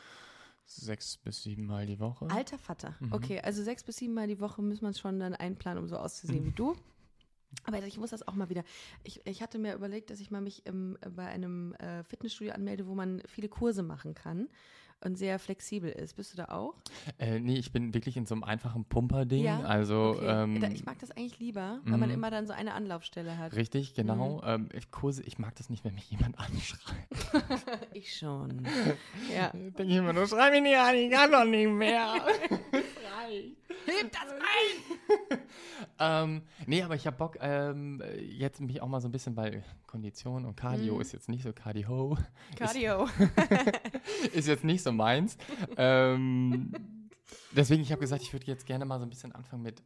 [0.72, 2.26] Sechs bis sieben Mal die Woche.
[2.30, 2.94] Alter Vater.
[3.00, 3.12] Mhm.
[3.12, 5.96] Okay, also sechs bis sieben Mal die Woche muss man schon dann einplanen, um so
[5.96, 6.76] auszusehen wie du.
[7.64, 8.62] Aber ich muss das auch mal wieder.
[9.02, 12.86] Ich, ich hatte mir überlegt, dass ich mal mich im, bei einem äh, Fitnessstudio anmelde,
[12.86, 14.48] wo man viele Kurse machen kann
[15.02, 16.14] und sehr flexibel ist.
[16.16, 16.74] Bist du da auch?
[17.18, 19.46] Äh, nee, ich bin wirklich in so einem einfachen Pumperding.
[19.48, 20.42] Also Okay.
[20.44, 22.14] ähm, ich mag das eigentlich lieber, weil man mhm.
[22.16, 23.54] immer dann so eine Anlaufstelle hat.
[23.54, 23.94] richtig, Mhm.
[23.96, 24.42] genau.
[24.44, 27.06] Ähm, ich Kurse, ich mag das nicht, wenn mich jemand anschreit.
[27.92, 28.66] Ich schon.
[29.34, 29.48] ja.
[29.52, 32.14] Denke ich immer nur, schrei mich nicht an, ich kann doch nicht mehr.
[33.20, 33.52] Frei.
[33.86, 35.38] Heb das ein!
[35.98, 39.62] ähm, nee, aber ich habe Bock, ähm, jetzt mich auch mal so ein bisschen, weil
[39.86, 41.00] Kondition und Cardio Mhm.
[41.00, 42.16] ist jetzt nicht so Cardio,
[42.56, 43.08] Cardio.
[44.32, 45.36] ist jetzt nicht so meins.
[45.76, 46.72] ähm,
[47.52, 49.82] deswegen, ich habe gesagt, ich würde jetzt gerne mal so ein bisschen anfangen mit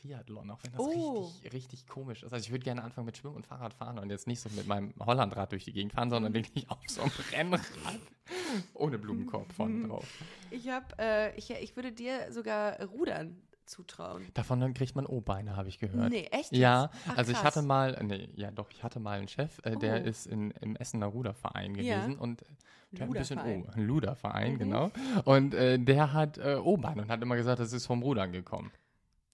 [0.00, 1.32] Triathlon, auch wenn das Oh.
[1.42, 2.32] richtig, richtig komisch ist.
[2.32, 4.94] Also ich würde gerne anfangen mit Schwimmen und Fahrradfahren und jetzt nicht so mit meinem
[4.98, 6.12] Hollandrad durch die Gegend fahren, Mhm.
[6.12, 7.60] sondern wirklich auf so einem Rennrad
[8.74, 9.88] ohne Blumenkorb vorne Mhm.
[9.88, 10.06] drauf.
[10.50, 14.26] Ich, hab, äh, ich, ich würde dir sogar Rudern zutrauen.
[14.34, 16.10] Davon dann kriegt man O-Beine, habe ich gehört.
[16.10, 16.52] Nee, echt?
[16.56, 16.90] Ja?
[17.08, 17.56] Ach, also ich krass.
[17.56, 20.06] hatte mal, nee, ja doch, ich hatte mal einen Chef, äh, der Oh.
[20.08, 21.98] ist in, im Essener Ruderverein Ja.
[21.98, 22.42] gewesen und
[22.92, 23.38] der hat ein bisschen.
[23.38, 24.58] O, ein Luderverein, Mhm.
[24.58, 24.90] genau.
[25.26, 28.70] Und äh, der hat äh, O-Beine und hat immer gesagt, das ist vom Rudern gekommen.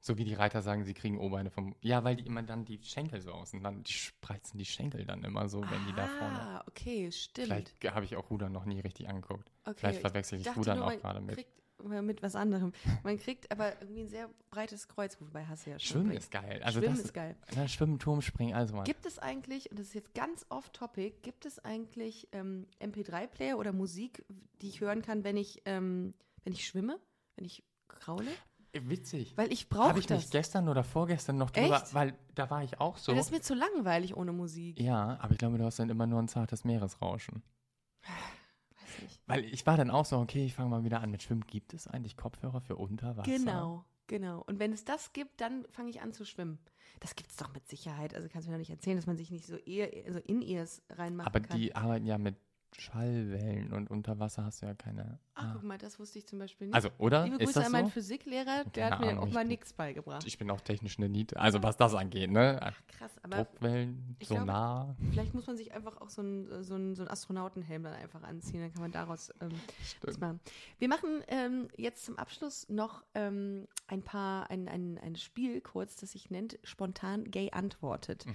[0.07, 2.79] So wie die Reiter sagen, sie kriegen O-Beine vom, ja, weil die immer dann die
[2.83, 6.07] Schenkel so aus und dann die spreizen die Schenkel dann immer so, wenn die da
[6.07, 6.41] vorne.
[6.41, 7.47] Ah, okay, stimmt.
[7.47, 9.51] Vielleicht habe ich auch Rudern noch nie richtig angeguckt.
[9.65, 11.37] okay, Vielleicht verwechsel ich dachte Rudern nur, auch man gerade mit.
[11.37, 12.75] Kriegt mit was anderem.
[13.03, 15.93] Man kriegt aber irgendwie ein sehr breites Kreuz, wobei hast du ja schon.
[15.93, 16.63] Schwimmen bei- ist geil.
[16.63, 17.37] Also Schwimmen das, ist geil.
[17.57, 18.85] Na, Schwimmen, Turm, Springen, also mal.
[18.85, 23.73] Gibt es eigentlich, und das ist jetzt ganz off-topic, gibt es eigentlich ähm, MP3-Player oder
[23.73, 24.23] Musik,
[24.61, 27.01] die ich hören kann, wenn ich, ähm, wenn ich schwimme,
[27.37, 28.31] wenn ich kraule?
[28.83, 29.37] Witzig.
[29.37, 30.23] Weil ich Habe brauche ich das.
[30.23, 31.95] mich gestern oder vorgestern noch drüber, Echt?
[31.95, 33.13] weil da war ich auch so.
[33.13, 34.81] Weil das ist mir zu langweilig ohne Musik.
[34.81, 37.43] Ja, aber ich glaube, du hast dann immer nur ein zartes Meeresrauschen.
[38.03, 39.21] Weiß nicht.
[39.27, 41.45] Weil ich war dann auch so, okay, ich fange mal wieder an mit Schwimmen.
[41.47, 43.31] Gibt es eigentlich Kopfhörer für Unterwasser?
[43.31, 44.43] Genau, genau.
[44.47, 46.59] Und wenn es das gibt, dann fange ich an zu schwimmen.
[47.01, 48.15] Das gibt es doch mit Sicherheit.
[48.15, 50.83] Also kannst du mir doch nicht erzählen, dass man sich nicht so, ear, so In-Ears
[50.91, 51.59] reinmachen Aber kann.
[51.59, 52.37] die arbeiten ja mit
[52.77, 55.19] Schallwellen und unter Wasser hast du ja keine.
[55.35, 55.51] Ach, Ah.
[55.55, 56.75] guck mal, das wusste ich zum Beispiel nicht.
[56.75, 57.25] Also, oder?
[57.25, 57.91] Liebe Ist Grüße das an meinen so?
[57.93, 60.25] Physiklehrer, der Keine hat mir Ahnung, auch mal nichts beigebracht.
[60.27, 61.39] Ich bin auch technisch eine Niete.
[61.39, 62.73] Also, was das angeht, ne?
[62.89, 64.97] Krass, aber Druckwellen, Sonar.
[65.11, 68.61] vielleicht muss man sich einfach auch so einen so so einen Astronautenhelm dann einfach anziehen,
[68.61, 69.51] dann kann man daraus ähm,
[70.03, 70.41] was machen.
[70.79, 75.97] Wir machen ähm, jetzt zum Abschluss noch ähm, ein paar, ein, ein, ein Spiel kurz,
[75.97, 78.27] das sich nennt Spontan Gay Antwortet.
[78.27, 78.33] Mhm.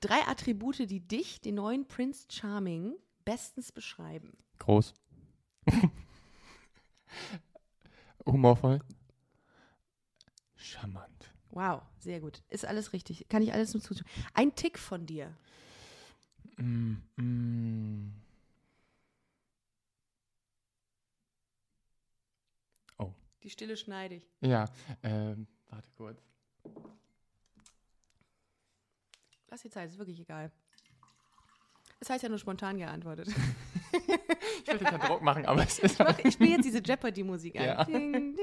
[0.00, 2.94] Drei Attribute, die dich, den neuen Prince Charming,
[3.24, 4.36] bestens beschreiben.
[4.58, 4.94] Groß.
[8.26, 8.80] Humorvoll.
[10.56, 11.32] Charmant.
[11.50, 12.42] Wow, sehr gut.
[12.48, 13.26] Ist alles richtig.
[13.28, 14.10] Kann ich alles nur zustimmen.
[14.32, 15.36] Ein Tick von dir.
[16.56, 18.22] Mm, mm.
[23.42, 24.30] Die Stille schneide ich.
[24.40, 24.66] Ja,
[25.02, 26.22] ähm, warte kurz.
[29.48, 30.52] Lass die Zeit, ist wirklich egal.
[32.02, 33.28] Es heißt ja nur spontan geantwortet.
[34.64, 35.98] Ich will dir keinen Druck machen, aber es ist.
[36.00, 37.64] Mach- Ich spiele jetzt diese Jeopardy-Musik ein.
[37.64, 37.84] Ja.
[37.84, 38.36] Ding, ding,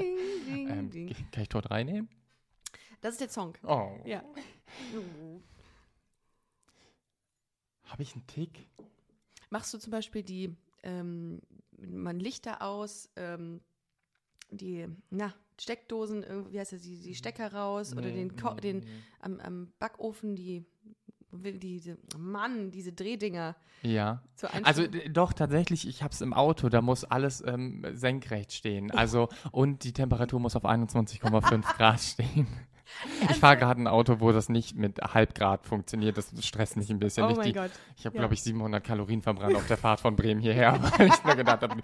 [0.47, 1.15] ding, Ähm, ding.
[1.31, 2.07] kann ich dort reinnehmen?
[3.01, 3.57] Das ist der Song.
[3.63, 3.97] Oh.
[4.05, 4.23] Ja.
[7.83, 8.67] Habe ich einen Tick?
[9.49, 11.41] Machst du zum Beispiel die, ähm,
[11.77, 13.61] man Lichter aus, ähm,
[14.51, 18.61] die, na, Steckdosen, wie heißt das, die, die Stecker raus oder Nee, den, Ko nee,
[18.61, 18.85] den nee.
[19.19, 20.65] am, am Backofen die,
[21.31, 24.21] diese, Mann, diese Drehdinger Ja.
[24.63, 28.91] Also doch, tatsächlich, ich habe es im Auto, da muss alles ähm, senkrecht stehen.
[28.91, 32.47] Also, und die Temperatur muss auf 21,5 Grad stehen.
[33.29, 36.17] Ich fahre gerade ein Auto, wo das nicht mit Halbgrad funktioniert.
[36.17, 37.23] Das stresst mich ein bisschen.
[37.23, 37.71] oh nicht mein die, Gott.
[37.97, 38.21] Ich habe, Ja.
[38.21, 41.61] glaube ich, 700 Kalorien verbrannt auf der Fahrt von Bremen hierher, weil ich mir gedacht
[41.61, 41.79] habe,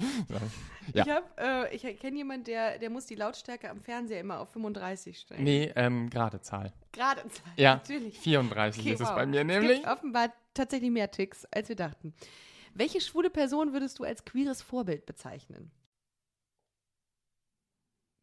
[0.94, 1.04] Ja.
[1.06, 4.50] Ich, hab, äh, ich kenne jemanden, der, der muss die Lautstärke am Fernseher immer auf
[4.52, 5.44] 35 stellen.
[5.44, 6.74] nee, ähm, gerade Zahl.
[6.92, 7.22] Gerade
[7.56, 8.20] Ja, natürlich.
[8.20, 9.16] 34 Okay, ist es wow.
[9.16, 9.78] bei mir Es nämlich.
[9.82, 12.14] gibt offenbar tatsächlich mehr Ticks, als wir dachten.
[12.74, 15.72] Welche schwule Person würdest du als queeres Vorbild bezeichnen?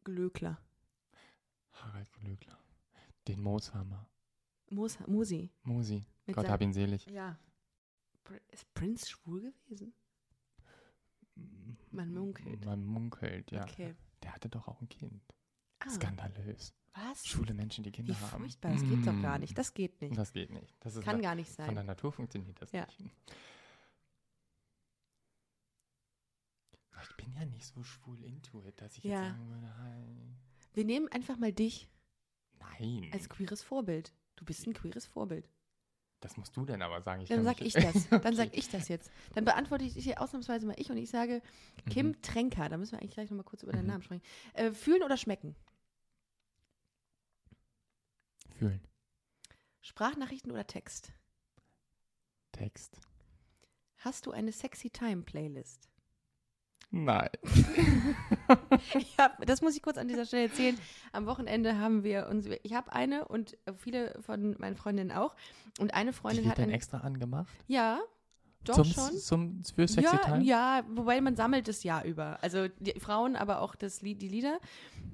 [0.03, 0.57] Glöckler.
[1.73, 2.57] Harald Glöckler.
[3.27, 4.09] Den Mooshammer.
[4.69, 5.51] Mus Musi.
[5.63, 6.05] Musi.
[6.25, 7.05] Mit Gott hab ihn selig.
[7.07, 7.37] Ja.
[8.49, 9.93] Ist Prince schwul gewesen?
[11.91, 12.65] Man munkelt.
[12.65, 13.63] Man munkelt, ja.
[13.63, 13.95] Okay.
[14.23, 15.21] Der hatte doch auch ein Kind.
[15.79, 16.73] Ah, Skandalös.
[16.93, 17.25] was?
[17.25, 18.41] Schwule Menschen, die Wie Kinder haben.
[18.43, 18.71] furchtbar.
[18.71, 19.41] Das geht doch gar Mm.
[19.41, 19.57] nicht.
[19.57, 20.17] Das geht nicht.
[20.17, 20.75] Das geht nicht.
[20.79, 21.85] Das ist Kann gar nicht Von der sein.
[21.85, 22.85] Natur funktioniert das Ja.
[22.85, 23.01] nicht.
[27.01, 29.23] Ich bin ja nicht so schwul into it, dass ich Ja.
[29.23, 30.35] jetzt sagen würde, hi.
[30.73, 31.89] Wir nehmen einfach mal dich
[32.59, 33.09] Nein.
[33.13, 34.13] als queeres Vorbild.
[34.35, 35.47] Du bist ein queeres Vorbild.
[36.21, 37.21] das musst du denn aber sagen.
[37.21, 37.83] Ich Dann sag ich das.
[38.09, 38.35] Dann Okay.
[38.35, 39.11] sag ich das jetzt.
[39.35, 41.41] Dann beantworte ich hier ausnahmsweise mal ich und ich sage
[41.89, 42.21] Kim Mhm.
[42.21, 42.69] Tränker.
[42.69, 43.87] Da müssen wir eigentlich gleich nochmal kurz über deinen Mhm.
[43.91, 44.23] Namen sprechen.
[44.53, 45.55] Äh, fühlen oder schmecken?
[48.55, 48.81] Fühlen.
[49.81, 51.11] Sprachnachrichten oder Text?
[52.53, 53.01] Text.
[53.97, 55.89] Hast du eine Sexy Time Playlist?
[56.95, 57.29] Nein.
[59.17, 60.77] Hab, das muss ich kurz an dieser Stelle erzählen.
[61.11, 65.35] Am Wochenende haben wir uns, ich habe eine und viele von meinen Freundinnen auch.
[65.79, 67.47] Und eine Die Freundin wird hat denn ein, extra angemacht?
[67.65, 67.99] ja,
[68.63, 69.17] doch zum, schon.
[69.17, 70.43] Zum, für Sexy ja, Time?
[70.43, 72.41] ja, wobei man sammelt das Jahr über.
[72.41, 74.59] Also die Frauen, aber auch das Lied, die Lieder.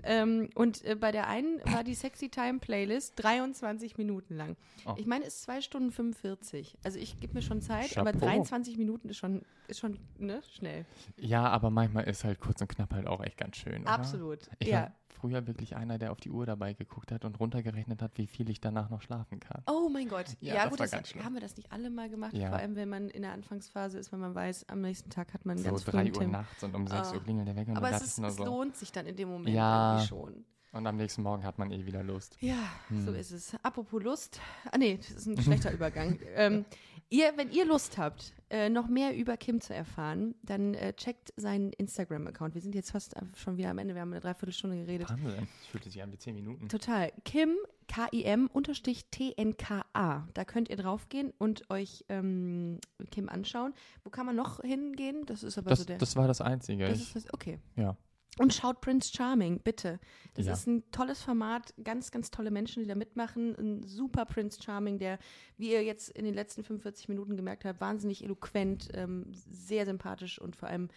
[0.04, 4.56] Ähm, und äh, bei der einen war die Sexy Time Playlist 23 Minuten lang.
[4.86, 4.96] Oh.
[4.98, 6.78] Ich meine, es ist 2 Stunden 45.
[6.84, 8.26] Also ich gebe mir schon Zeit, aber Chapeau.
[8.26, 10.86] 23 Minuten ist schon, ist schon ne, schnell.
[11.18, 13.82] Ja, aber manchmal ist halt kurz und knapp halt auch echt ganz schön.
[13.82, 13.92] Oder?
[13.92, 14.40] Absolut.
[14.60, 14.94] Ich ja.
[15.14, 18.50] Früher wirklich einer, der auf die Uhr dabei geguckt hat und runtergerechnet hat, wie viel
[18.50, 19.64] ich danach noch schlafen kann.
[19.68, 20.26] Oh mein Gott.
[20.40, 20.94] Ja, Ja, das gut, das
[21.24, 22.34] haben wir das nicht alle mal gemacht.
[22.34, 22.50] Ja.
[22.50, 25.46] Vor allem, wenn man in der Anfangsphase ist, wenn man weiß, am nächsten Tag hat
[25.46, 27.16] man So ganz drei frühen Uhr nachts und um sechs Ah.
[27.16, 28.46] Uhr klingelt der weg und Aber es, ist, es so.
[28.46, 29.94] lohnt sich dann in dem Moment Ja.
[29.94, 30.46] irgendwie schon.
[30.72, 32.38] Und am nächsten Morgen hat man eh wieder Lust.
[32.42, 32.58] Ja,
[32.92, 33.16] so Hm.
[33.16, 33.56] ist es.
[33.64, 34.40] Apropos Lust.
[34.72, 36.20] Ah, nee, das ist ein schlechter Übergang.
[36.36, 36.64] Ähm,
[37.10, 41.34] ihr, wenn ihr Lust habt, äh, noch mehr über Kim zu erfahren, dann äh, checkt
[41.36, 42.56] seinen Instagram-Account.
[42.56, 43.94] Wir sind jetzt fast schon wieder am Ende.
[43.94, 45.10] Wir haben eine Dreiviertelstunde geredet.
[45.10, 45.48] Wahnsinn.
[45.64, 46.68] Ich fühlte sich an wie zehn Minuten.
[46.70, 47.12] Total.
[47.26, 47.56] Kim,
[47.88, 50.28] K-I-M, unterstrich T-N-K-A.
[50.34, 52.80] Da könnt ihr draufgehen und euch ähm,
[53.12, 53.74] Kim anschauen.
[54.04, 55.26] Wo kann man noch hingehen?
[55.26, 55.98] Das ist aber Das, so der.
[55.98, 56.88] das war das Einzige.
[56.88, 57.60] das ist das, okay.
[57.76, 57.96] ja.
[58.38, 60.00] Und schaut Prince Charming, bitte.
[60.36, 60.54] Das Ja.
[60.54, 63.54] ist ein tolles Format, ganz, ganz tolle Menschen, die da mitmachen.
[63.58, 65.20] Ein super Prince Charming, der,
[65.58, 70.40] wie ihr jetzt in den letzten 45 Minuten gemerkt habt, wahnsinnig eloquent, ähm, sehr sympathisch
[70.40, 70.88] und vor allem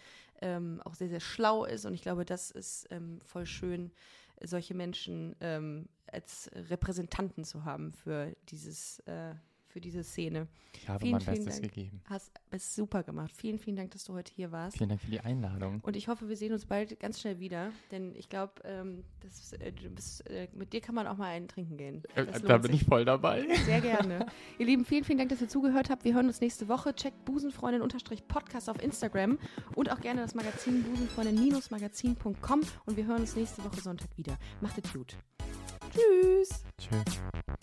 [0.41, 1.85] ähm, auch sehr, sehr schlau ist.
[1.85, 3.91] Und ich glaube, das ist ähm, voll schön,
[4.41, 9.33] solche Menschen ähm, als Repräsentanten zu haben für dieses äh,
[9.73, 10.47] für diese Szene.
[10.75, 11.73] Ich habe Vielen, mein vielen Bestes Dank.
[11.73, 12.01] gegeben.
[12.05, 13.31] Hast es super gemacht.
[13.35, 14.77] Vielen, vielen Dank, dass du heute hier warst.
[14.77, 15.81] Vielen Dank für die Einladung.
[15.81, 19.53] Und ich hoffe, wir sehen uns bald ganz schnell wieder, denn ich glaube, ähm, das,
[19.53, 22.03] äh, du bist, äh, mit dir kann man auch mal einen trinken gehen.
[22.15, 22.81] Äh, da bin sich.
[22.81, 23.47] ich voll dabei.
[23.65, 24.27] Sehr gerne.
[24.59, 26.03] Ihr Lieben, vielen, vielen Dank, dass ihr zugehört habt.
[26.03, 26.93] Wir hören uns nächste Woche.
[26.93, 29.39] Checkt Busenfreundin-Podcast auf Instagram
[29.75, 34.37] und auch gerne das Magazin busenfreundin-magazin.com und wir hören uns nächste Woche Sonntag wieder.
[34.61, 35.17] Macht es gut.
[35.91, 36.63] Tschüss.
[36.79, 37.62] Tschüss.